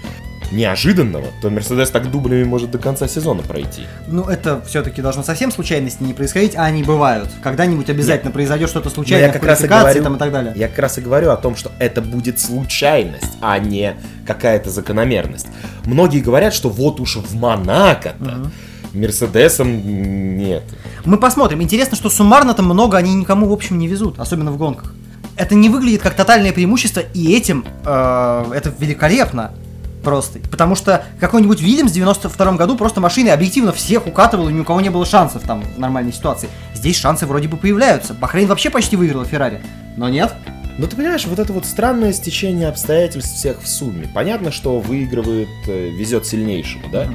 неожиданного, 0.53 1.27
то 1.41 1.51
Мерседес 1.51 1.91
так 1.91 2.11
дублями 2.11 2.45
может 2.45 2.71
до 2.71 2.79
конца 2.79 3.09
сезона 3.09 3.43
пройти. 3.43 3.83
Ну, 4.07 4.25
это 4.25 4.63
все-таки 4.67 5.03
должно 5.03 5.23
совсем 5.23 5.51
случайности 5.51 6.03
не 6.03 6.15
происходить, 6.15 6.57
а 6.57 6.65
они 6.65 6.83
бывают. 6.83 7.29
Когда-нибудь 7.43 7.91
обязательно 7.91 8.31
произойдет 8.31 8.69
что-то 8.69 8.89
Но 8.89 8.95
случайное 8.95 9.29
я 9.29 9.33
как 9.33 9.45
раз 9.45 9.63
и 9.63 9.67
говорю, 9.67 10.03
там 10.03 10.17
и 10.17 10.19
так 10.19 10.33
далее. 10.33 10.53
я 10.57 10.69
как 10.69 10.79
раз 10.79 10.99
и 10.99 11.01
говорю 11.01 11.31
о 11.31 11.37
том, 11.37 11.57
что 11.57 11.73
это 11.79 12.01
будет 12.01 12.41
случайность, 12.41 13.37
а 13.41 13.59
не 13.59 13.97
какая-то 14.27 14.71
закономерность. 14.71 15.49
Многие 15.85 16.21
говорят, 16.21 16.55
что 16.55 16.69
вот 16.69 17.01
уж 17.01 17.17
в 17.17 17.35
Монако-то 17.35 18.51
Мерседесом 18.93 20.37
нет. 20.39 20.63
Мы 21.05 21.19
посмотрим. 21.19 21.63
Интересно, 21.63 21.97
что 21.97 22.11
суммарно 22.11 22.55
там 22.55 22.67
много 22.67 22.97
они 22.97 23.15
никому, 23.15 23.49
в 23.49 23.53
общем, 23.53 23.79
не 23.79 23.89
везут, 23.89 24.19
особенно 24.19 24.51
в 24.51 24.57
гонках. 24.57 24.95
Это 25.37 25.55
не 25.55 25.69
выглядит 25.69 26.01
как 26.01 26.15
тотальное 26.15 26.53
преимущество, 26.53 27.01
и 27.01 27.37
этим 27.37 27.65
э, 27.85 28.45
это 28.55 28.73
великолепно 28.79 29.53
просто. 30.07 30.39
Потому 30.53 30.77
что 30.77 31.05
какой-нибудь 31.19 31.61
Вильямс 31.61 31.91
в 31.91 31.95
92 31.95 32.53
году 32.53 32.77
просто 32.77 33.01
машины 33.01 33.31
объективно 33.31 33.73
всех 33.73 34.07
укатывал, 34.07 34.49
и 34.49 34.53
ни 34.53 34.61
у 34.61 34.65
кого 34.65 34.81
не 34.81 34.89
было 34.89 35.05
шансов 35.05 35.43
там 35.43 35.63
в 35.63 35.81
нормальной 35.81 36.13
ситуации. 36.13 36.49
Здесь 36.75 36.97
шансы 36.97 37.27
вроде 37.27 37.49
бы 37.49 37.57
появляются. 37.57 38.15
Бахрейн 38.15 38.47
вообще 38.47 38.71
почти 38.71 38.95
выиграла 38.95 39.25
Феррари. 39.25 39.61
Но 39.97 40.09
нет. 40.09 40.33
Но 40.79 40.87
ты 40.87 40.95
понимаешь, 40.95 41.27
вот 41.27 41.41
это 41.41 41.53
вот 41.53 41.67
странное 41.67 42.13
стечение 42.13 42.69
обстоятельств 42.69 43.35
всех 43.35 43.61
в 43.61 43.67
сумме. 43.67 44.09
Понятно, 44.15 44.53
что 44.53 44.79
выигрывает, 44.79 45.49
э, 45.67 45.89
везет 45.89 46.25
сильнейшему, 46.25 46.89
да? 46.93 47.09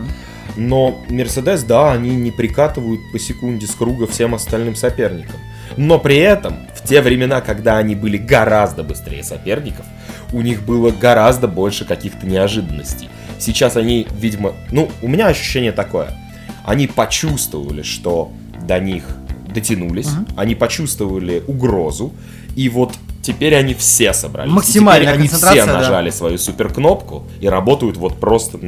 Но 0.58 1.01
Мерседес, 1.08 1.63
да, 1.63 1.93
они 1.93 2.13
не 2.13 2.32
прикатывают 2.32 2.99
по 3.13 3.19
секунде 3.19 3.67
с 3.67 3.71
круга 3.71 4.06
всем 4.06 4.36
остальным 4.36 4.75
соперникам. 4.75 5.39
Но 5.77 5.99
при 5.99 6.17
этом, 6.17 6.55
в 6.75 6.88
те 6.88 7.01
времена, 7.01 7.41
когда 7.41 7.77
они 7.77 7.95
были 7.95 8.17
гораздо 8.17 8.84
быстрее 8.84 9.23
соперников, 9.23 9.86
у 10.34 10.41
них 10.41 10.63
было 10.63 10.91
гораздо 10.91 11.47
больше 11.47 11.86
каких-то 11.86 12.25
неожиданностей. 12.25 13.10
Сейчас 13.39 13.75
они, 13.75 14.07
видимо, 14.12 14.53
ну, 14.71 14.89
у 15.01 15.07
меня 15.07 15.27
ощущение 15.27 15.71
такое. 15.71 16.17
Они 16.63 16.88
почувствовали, 16.88 17.81
что 17.81 18.31
до 18.67 18.79
них 18.79 19.03
дотянулись, 19.53 20.10
они 20.38 20.55
почувствовали 20.55 21.43
угрозу, 21.47 22.13
и 22.55 22.69
вот 22.69 22.93
теперь 23.21 23.55
они 23.55 23.73
все 23.73 24.13
собрались. 24.13 24.51
Максимальная 24.51 25.13
теперь 25.13 25.19
они 25.19 25.27
все 25.27 25.39
концентрация, 25.39 25.73
да. 25.73 25.79
нажали 25.79 26.10
свою 26.10 26.38
суперкнопку 26.38 27.27
и 27.39 27.47
работают 27.47 27.97
вот 27.97 28.19
просто... 28.19 28.60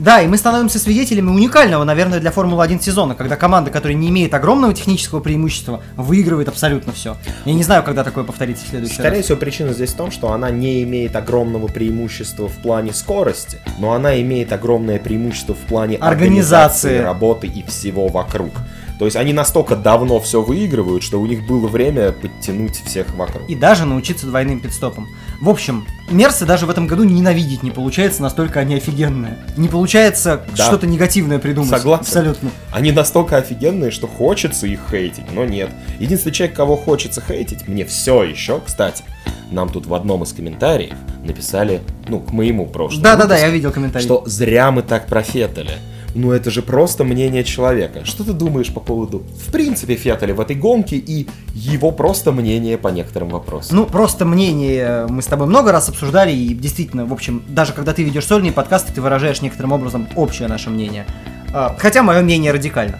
Да, 0.00 0.22
и 0.22 0.26
мы 0.26 0.38
становимся 0.38 0.78
свидетелями 0.78 1.28
уникального, 1.28 1.84
наверное, 1.84 2.20
для 2.20 2.30
Формулы-1 2.30 2.82
сезона, 2.82 3.14
когда 3.14 3.36
команда, 3.36 3.70
которая 3.70 3.96
не 3.96 4.08
имеет 4.08 4.32
огромного 4.32 4.72
технического 4.72 5.20
преимущества, 5.20 5.82
выигрывает 5.96 6.48
абсолютно 6.48 6.92
все. 6.94 7.18
Я 7.44 7.52
не 7.52 7.62
знаю, 7.62 7.82
когда 7.82 8.02
такое 8.02 8.24
повторится 8.24 8.64
в 8.64 8.68
следующий 8.68 8.94
Скорее 8.94 9.18
раз. 9.18 9.26
всего, 9.26 9.36
причина 9.36 9.72
здесь 9.74 9.92
в 9.92 9.96
том, 9.96 10.10
что 10.10 10.32
она 10.32 10.50
не 10.50 10.82
имеет 10.84 11.14
огромного 11.16 11.66
преимущества 11.66 12.48
в 12.48 12.54
плане 12.62 12.94
скорости, 12.94 13.58
но 13.78 13.92
она 13.92 14.18
имеет 14.22 14.52
огромное 14.54 14.98
преимущество 14.98 15.54
в 15.54 15.58
плане 15.68 15.96
Организации. 15.96 16.88
организации 16.96 16.98
работы 16.98 17.46
и 17.46 17.62
всего 17.66 18.08
вокруг. 18.08 18.52
То 18.98 19.06
есть 19.06 19.16
они 19.16 19.32
настолько 19.32 19.76
давно 19.76 20.20
все 20.20 20.42
выигрывают, 20.42 21.02
что 21.02 21.20
у 21.20 21.24
них 21.24 21.46
было 21.46 21.68
время 21.68 22.12
подтянуть 22.12 22.82
всех 22.84 23.14
вокруг. 23.14 23.48
И 23.48 23.54
даже 23.54 23.86
научиться 23.86 24.26
двойным 24.26 24.60
пидстопам. 24.60 25.08
В 25.40 25.48
общем, 25.48 25.86
Мерсы 26.10 26.44
даже 26.44 26.66
в 26.66 26.70
этом 26.70 26.86
году 26.88 27.04
ненавидеть 27.04 27.62
не 27.62 27.70
получается, 27.70 28.20
настолько 28.20 28.58
они 28.60 28.74
офигенные. 28.74 29.38
Не 29.56 29.68
получается 29.68 30.42
Да. 30.56 30.64
что-то 30.66 30.86
негативное 30.88 31.38
придумать. 31.38 31.70
Согласен. 31.70 32.02
Абсолютно. 32.02 32.50
Они 32.72 32.90
настолько 32.90 33.36
офигенные, 33.36 33.90
что 33.92 34.08
хочется 34.08 34.66
их 34.66 34.80
хейтить, 34.90 35.32
но 35.32 35.44
нет. 35.44 35.70
Единственный 36.00 36.32
человек, 36.32 36.56
кого 36.56 36.76
хочется 36.76 37.22
хейтить, 37.26 37.68
мне 37.68 37.84
все 37.84 38.24
еще, 38.24 38.60
кстати, 38.64 39.04
нам 39.52 39.68
тут 39.68 39.86
в 39.86 39.94
одном 39.94 40.24
из 40.24 40.32
комментариев 40.32 40.94
написали, 41.24 41.80
ну, 42.08 42.18
к 42.20 42.32
моему 42.32 42.66
прошлому 42.66 43.02
Да-да-да, 43.04 43.38
я 43.38 43.48
видел 43.48 43.70
комментарий. 43.70 44.04
что 44.04 44.22
зря 44.26 44.70
мы 44.72 44.82
так 44.82 45.06
профетали. 45.06 45.70
Ну 46.14 46.32
это 46.32 46.50
же 46.50 46.62
просто 46.62 47.04
мнение 47.04 47.44
человека. 47.44 48.04
Что 48.04 48.24
ты 48.24 48.32
думаешь 48.32 48.72
по 48.72 48.80
поводу, 48.80 49.22
в 49.46 49.52
принципе, 49.52 49.94
Феттеля 49.94 50.34
в 50.34 50.40
этой 50.40 50.56
гонке 50.56 50.96
и 50.96 51.28
его 51.54 51.92
просто 51.92 52.32
мнение 52.32 52.78
по 52.78 52.88
некоторым 52.88 53.28
вопросам? 53.30 53.76
Ну, 53.76 53.86
просто 53.86 54.24
мнение 54.24 55.06
мы 55.08 55.22
с 55.22 55.26
тобой 55.26 55.46
много 55.46 55.70
раз 55.72 55.88
обсуждали, 55.88 56.32
и 56.32 56.52
действительно, 56.54 57.06
в 57.06 57.12
общем, 57.12 57.44
даже 57.48 57.72
когда 57.72 57.92
ты 57.92 58.02
ведешь 58.02 58.26
сольные 58.26 58.52
подкасты, 58.52 58.92
ты 58.92 59.00
выражаешь 59.00 59.40
некоторым 59.40 59.72
образом 59.72 60.08
общее 60.16 60.48
наше 60.48 60.70
мнение. 60.70 61.06
А, 61.54 61.76
Хотя 61.78 62.02
мое 62.02 62.22
мнение 62.22 62.52
радикально. 62.52 62.98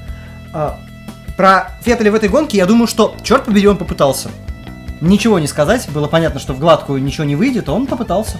А, 0.52 0.78
Про 1.36 1.72
Феттеля 1.82 2.12
в 2.12 2.14
этой 2.14 2.28
гонке 2.28 2.58
я 2.58 2.66
думаю, 2.66 2.86
что, 2.86 3.14
черт 3.22 3.44
побери, 3.44 3.66
он 3.66 3.76
попытался. 3.76 4.30
Ничего 5.00 5.38
не 5.38 5.46
сказать, 5.46 5.88
было 5.92 6.06
понятно, 6.06 6.38
что 6.38 6.52
в 6.52 6.60
гладкую 6.60 7.02
ничего 7.02 7.24
не 7.24 7.34
выйдет, 7.34 7.68
а 7.68 7.72
он 7.72 7.86
попытался. 7.86 8.38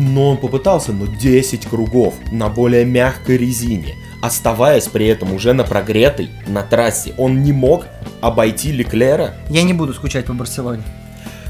Но 0.00 0.30
он 0.30 0.36
попытался, 0.36 0.92
но 0.92 1.06
10 1.06 1.66
кругов 1.66 2.14
на 2.30 2.48
более 2.48 2.84
мягкой 2.84 3.36
резине, 3.36 3.96
оставаясь 4.22 4.86
при 4.86 5.06
этом 5.08 5.32
уже 5.32 5.52
на 5.54 5.64
прогретой, 5.64 6.30
на 6.46 6.62
трассе. 6.62 7.14
Он 7.18 7.42
не 7.42 7.52
мог 7.52 7.86
обойти 8.20 8.70
Леклера. 8.70 9.34
Я 9.50 9.64
не 9.64 9.72
буду 9.72 9.92
скучать 9.92 10.26
по 10.26 10.34
Барселоне. 10.34 10.84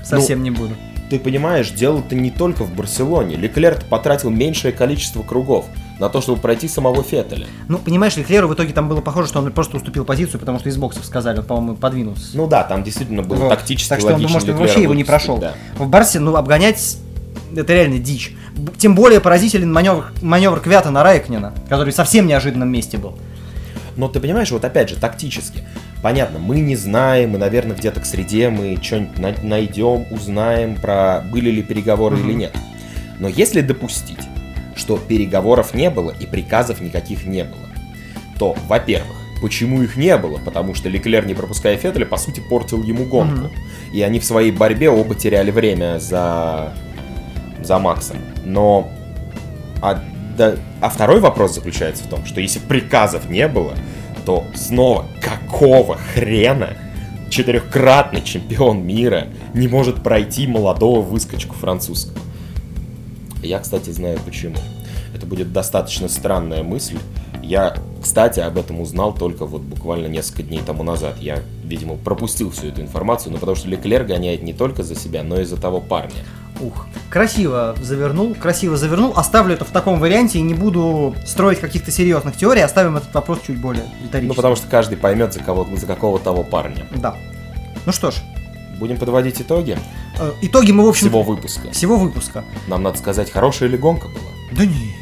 Совсем 0.02 0.42
не 0.42 0.50
буду. 0.50 0.74
Ты 1.10 1.18
понимаешь, 1.18 1.70
дело-то 1.70 2.14
не 2.14 2.30
только 2.30 2.64
в 2.64 2.74
Барселоне. 2.74 3.36
Леклер 3.36 3.78
потратил 3.90 4.30
меньшее 4.30 4.72
количество 4.72 5.22
кругов 5.22 5.66
на 5.98 6.08
то, 6.08 6.22
чтобы 6.22 6.40
пройти 6.40 6.68
самого 6.68 7.02
Феттеля. 7.02 7.46
Ну, 7.68 7.78
понимаешь, 7.78 8.16
Леклеру 8.16 8.48
в 8.48 8.54
итоге 8.54 8.72
там 8.72 8.88
было 8.88 9.00
похоже, 9.02 9.28
что 9.28 9.40
он 9.40 9.52
просто 9.52 9.76
уступил 9.76 10.04
позицию, 10.06 10.40
потому 10.40 10.58
что 10.58 10.70
из 10.70 10.76
боксов 10.76 11.04
сказали, 11.04 11.38
он, 11.38 11.44
по-моему, 11.44 11.76
подвинулся. 11.76 12.36
Ну 12.36 12.46
да, 12.46 12.62
там 12.62 12.82
действительно 12.82 13.22
был 13.22 13.36
Вот. 13.36 13.48
тактически 13.50 13.88
Так 13.90 14.00
что 14.00 14.14
он, 14.14 14.22
может, 14.22 14.48
Леклера 14.48 14.56
вообще 14.56 14.82
его 14.82 14.94
не 14.94 15.04
прошел. 15.04 15.38
да. 15.38 15.54
В 15.76 15.86
Барсе, 15.88 16.20
ну, 16.20 16.36
обгонять 16.36 16.98
это 17.54 17.72
реально 17.74 17.98
дичь. 17.98 18.32
Тем 18.78 18.94
более 18.94 19.20
поразителен 19.20 19.72
маневр, 19.72 20.12
маневр 20.22 20.60
Квята 20.60 20.90
на 20.90 21.02
Райкнена, 21.02 21.52
который 21.68 21.92
в 21.92 21.96
совсем 21.96 22.26
неожиданном 22.26 22.68
месте 22.70 22.98
был. 22.98 23.18
Но 23.96 24.08
ты 24.08 24.20
понимаешь, 24.20 24.50
вот 24.50 24.64
опять 24.64 24.90
же, 24.90 24.96
тактически. 24.96 25.64
Понятно, 26.02 26.38
мы 26.38 26.60
не 26.60 26.76
знаем, 26.76 27.30
мы, 27.30 27.38
наверное, 27.38 27.76
где-то 27.76 28.00
к 28.00 28.06
среде 28.06 28.48
мы 28.48 28.78
что-нибудь 28.80 29.42
найдем, 29.42 30.06
узнаем 30.12 30.76
про 30.76 31.24
были 31.32 31.50
ли 31.50 31.62
переговоры 31.62 32.16
Мгм. 32.16 32.28
или 32.28 32.34
нет. 32.36 32.56
Но 33.18 33.26
если 33.28 33.60
допустить, 33.60 34.20
что 34.76 34.96
переговоров 34.96 35.74
не 35.74 35.90
было 35.90 36.12
и 36.20 36.26
приказов 36.26 36.80
никаких 36.80 37.26
не 37.26 37.42
было, 37.42 37.58
то, 38.38 38.56
во-первых, 38.68 39.16
почему 39.42 39.82
их 39.82 39.96
не 39.96 40.16
было? 40.16 40.38
Потому 40.38 40.74
что 40.74 40.88
Леклер, 40.88 41.26
не 41.26 41.34
пропуская 41.34 41.76
Феттеля, 41.76 42.06
по 42.06 42.16
сути, 42.16 42.38
портил 42.48 42.80
ему 42.84 43.04
гонку. 43.04 43.46
Мгм. 43.46 43.50
И 43.92 44.00
они 44.02 44.20
в 44.20 44.24
своей 44.24 44.52
борьбе 44.52 44.90
оба 44.90 45.16
теряли 45.16 45.50
время 45.50 45.98
за, 45.98 46.72
за 47.68 47.78
Максом. 47.78 48.16
Но... 48.44 48.90
А, 49.80 50.02
да- 50.36 50.56
а 50.80 50.88
второй 50.88 51.20
вопрос 51.20 51.54
заключается 51.54 52.02
в 52.02 52.08
том, 52.08 52.24
что 52.24 52.40
если 52.40 52.58
приказов 52.58 53.28
не 53.30 53.46
было, 53.46 53.74
то 54.24 54.44
снова 54.54 55.04
какого 55.20 55.96
хрена 55.96 56.76
четырехкратный 57.30 58.22
чемпион 58.22 58.84
мира 58.84 59.28
не 59.54 59.68
может 59.68 60.02
пройти 60.02 60.46
молодого 60.46 61.02
выскочку 61.02 61.54
французского? 61.54 62.18
Я, 63.42 63.60
кстати, 63.60 63.90
знаю 63.90 64.18
почему. 64.24 64.56
Это 65.14 65.26
будет 65.26 65.52
достаточно 65.52 66.08
странная 66.08 66.62
мысль. 66.62 66.98
Я, 67.42 67.76
кстати, 68.02 68.40
об 68.40 68.58
этом 68.58 68.80
узнал 68.80 69.14
только 69.14 69.46
вот 69.46 69.62
буквально 69.62 70.06
несколько 70.06 70.42
дней 70.42 70.60
тому 70.66 70.82
назад. 70.82 71.18
Я, 71.20 71.40
видимо, 71.64 71.96
пропустил 71.96 72.50
всю 72.50 72.68
эту 72.68 72.80
информацию, 72.80 73.32
но 73.32 73.38
потому 73.38 73.56
что 73.56 73.68
Леклер 73.68 74.04
гоняет 74.04 74.42
не 74.42 74.52
только 74.52 74.82
за 74.82 74.94
себя, 74.94 75.22
но 75.22 75.40
и 75.40 75.44
за 75.44 75.56
того 75.56 75.80
парня. 75.80 76.24
Ух, 76.60 76.86
красиво 77.10 77.74
завернул, 77.80 78.34
красиво 78.34 78.76
завернул. 78.76 79.12
Оставлю 79.16 79.54
это 79.54 79.64
в 79.64 79.70
таком 79.70 80.00
варианте 80.00 80.38
и 80.38 80.42
не 80.42 80.54
буду 80.54 81.14
строить 81.24 81.60
каких-то 81.60 81.90
серьезных 81.90 82.36
теорий, 82.36 82.62
оставим 82.62 82.96
этот 82.96 83.14
вопрос 83.14 83.40
чуть 83.46 83.60
более 83.60 83.84
риторически. 84.02 84.28
Ну, 84.28 84.34
потому 84.34 84.56
что 84.56 84.66
каждый 84.68 84.96
поймет, 84.96 85.32
за, 85.32 85.40
кого, 85.40 85.68
за 85.76 85.86
какого 85.86 86.18
того 86.18 86.42
парня. 86.42 86.86
Да. 86.96 87.16
Ну 87.86 87.92
что 87.92 88.10
ж, 88.10 88.16
Будем 88.78 88.96
подводить 88.96 89.40
итоги 89.40 89.76
э, 90.20 90.32
итоги 90.42 90.70
мы, 90.70 90.84
в 90.84 90.88
общем... 90.88 91.08
всего 91.08 91.22
выпуска. 91.22 91.70
Всего 91.72 91.96
выпуска. 91.96 92.44
Нам 92.68 92.82
надо 92.84 92.98
сказать, 92.98 93.30
хорошая 93.30 93.68
ли 93.68 93.76
гонка 93.76 94.06
была? 94.06 94.30
Да 94.52 94.64
не, 94.64 94.94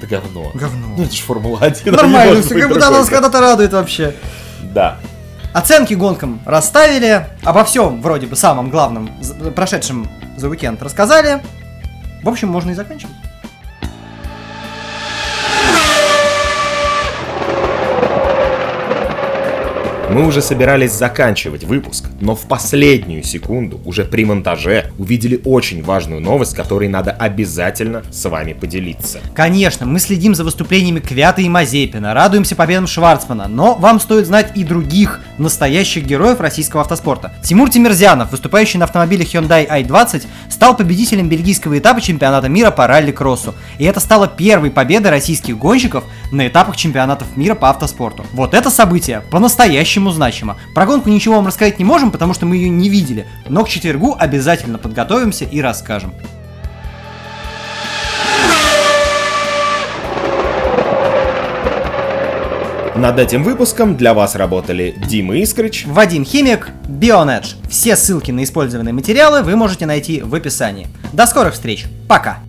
Да 0.00 0.06
говно. 0.06 0.52
говно. 0.54 0.94
Ну, 0.96 1.02
это 1.02 1.12
же 1.12 1.22
Формула-1. 1.22 1.90
Нормально, 1.90 2.42
все, 2.42 2.54
как 2.60 2.68
будто 2.68 2.86
она 2.86 2.98
нас 2.98 3.08
когда-то 3.08 3.40
радует 3.40 3.72
вообще. 3.72 4.14
Да. 4.62 5.00
Оценки 5.56 5.94
гонкам 5.94 6.40
расставили, 6.44 7.24
обо 7.42 7.64
всем, 7.64 8.02
вроде 8.02 8.26
бы, 8.26 8.36
самом 8.36 8.68
главном, 8.68 9.08
прошедшем 9.54 10.06
за 10.36 10.50
уикенд 10.50 10.82
рассказали. 10.82 11.42
В 12.22 12.28
общем, 12.28 12.48
можно 12.48 12.72
и 12.72 12.74
заканчивать. 12.74 13.16
Мы 20.16 20.26
уже 20.26 20.40
собирались 20.40 20.92
заканчивать 20.92 21.64
выпуск, 21.64 22.06
но 22.22 22.34
в 22.34 22.48
последнюю 22.48 23.22
секунду, 23.22 23.82
уже 23.84 24.02
при 24.02 24.24
монтаже, 24.24 24.90
увидели 24.98 25.42
очень 25.44 25.82
важную 25.82 26.22
новость, 26.22 26.56
которой 26.56 26.88
надо 26.88 27.10
обязательно 27.10 28.02
с 28.10 28.26
вами 28.26 28.54
поделиться. 28.54 29.18
Конечно, 29.34 29.84
мы 29.84 29.98
следим 29.98 30.34
за 30.34 30.42
выступлениями 30.42 31.00
Квята 31.00 31.42
и 31.42 31.50
Мазепина, 31.50 32.14
радуемся 32.14 32.56
победам 32.56 32.86
Шварцмана, 32.86 33.46
но 33.46 33.74
вам 33.74 34.00
стоит 34.00 34.24
знать 34.24 34.52
и 34.54 34.64
других 34.64 35.20
настоящих 35.36 36.06
героев 36.06 36.40
российского 36.40 36.80
автоспорта. 36.80 37.34
Тимур 37.44 37.68
Тимирзянов, 37.68 38.30
выступающий 38.30 38.78
на 38.78 38.86
автомобиле 38.86 39.22
Hyundai 39.22 39.68
i20, 39.68 40.24
стал 40.48 40.78
победителем 40.78 41.28
бельгийского 41.28 41.78
этапа 41.78 42.00
чемпионата 42.00 42.48
мира 42.48 42.70
по 42.70 42.86
ралли-кроссу. 42.86 43.54
И 43.76 43.84
это 43.84 44.00
стало 44.00 44.28
первой 44.28 44.70
победой 44.70 45.10
российских 45.10 45.58
гонщиков 45.58 46.04
на 46.32 46.48
этапах 46.48 46.78
чемпионатов 46.78 47.36
мира 47.36 47.54
по 47.54 47.68
автоспорту. 47.68 48.24
Вот 48.32 48.54
это 48.54 48.70
событие 48.70 49.22
по-настоящему 49.30 50.05
значимо. 50.10 50.56
Про 50.74 50.86
гонку 50.86 51.08
ничего 51.08 51.36
вам 51.36 51.46
рассказать 51.46 51.78
не 51.78 51.84
можем, 51.84 52.10
потому 52.10 52.34
что 52.34 52.46
мы 52.46 52.56
ее 52.56 52.68
не 52.68 52.88
видели, 52.88 53.26
но 53.48 53.64
к 53.64 53.68
четвергу 53.68 54.16
обязательно 54.18 54.78
подготовимся 54.78 55.44
и 55.44 55.60
расскажем. 55.60 56.12
Над 62.96 63.18
этим 63.18 63.44
выпуском 63.44 63.94
для 63.94 64.14
вас 64.14 64.36
работали 64.36 64.94
Дима 65.06 65.36
Искрыч, 65.36 65.84
Вадим 65.84 66.24
Химик, 66.24 66.70
Бионедж. 66.88 67.52
Все 67.68 67.94
ссылки 67.94 68.30
на 68.30 68.42
использованные 68.42 68.94
материалы 68.94 69.42
вы 69.42 69.54
можете 69.54 69.84
найти 69.84 70.22
в 70.22 70.34
описании. 70.34 70.86
До 71.12 71.26
скорых 71.26 71.52
встреч. 71.52 71.84
Пока. 72.08 72.45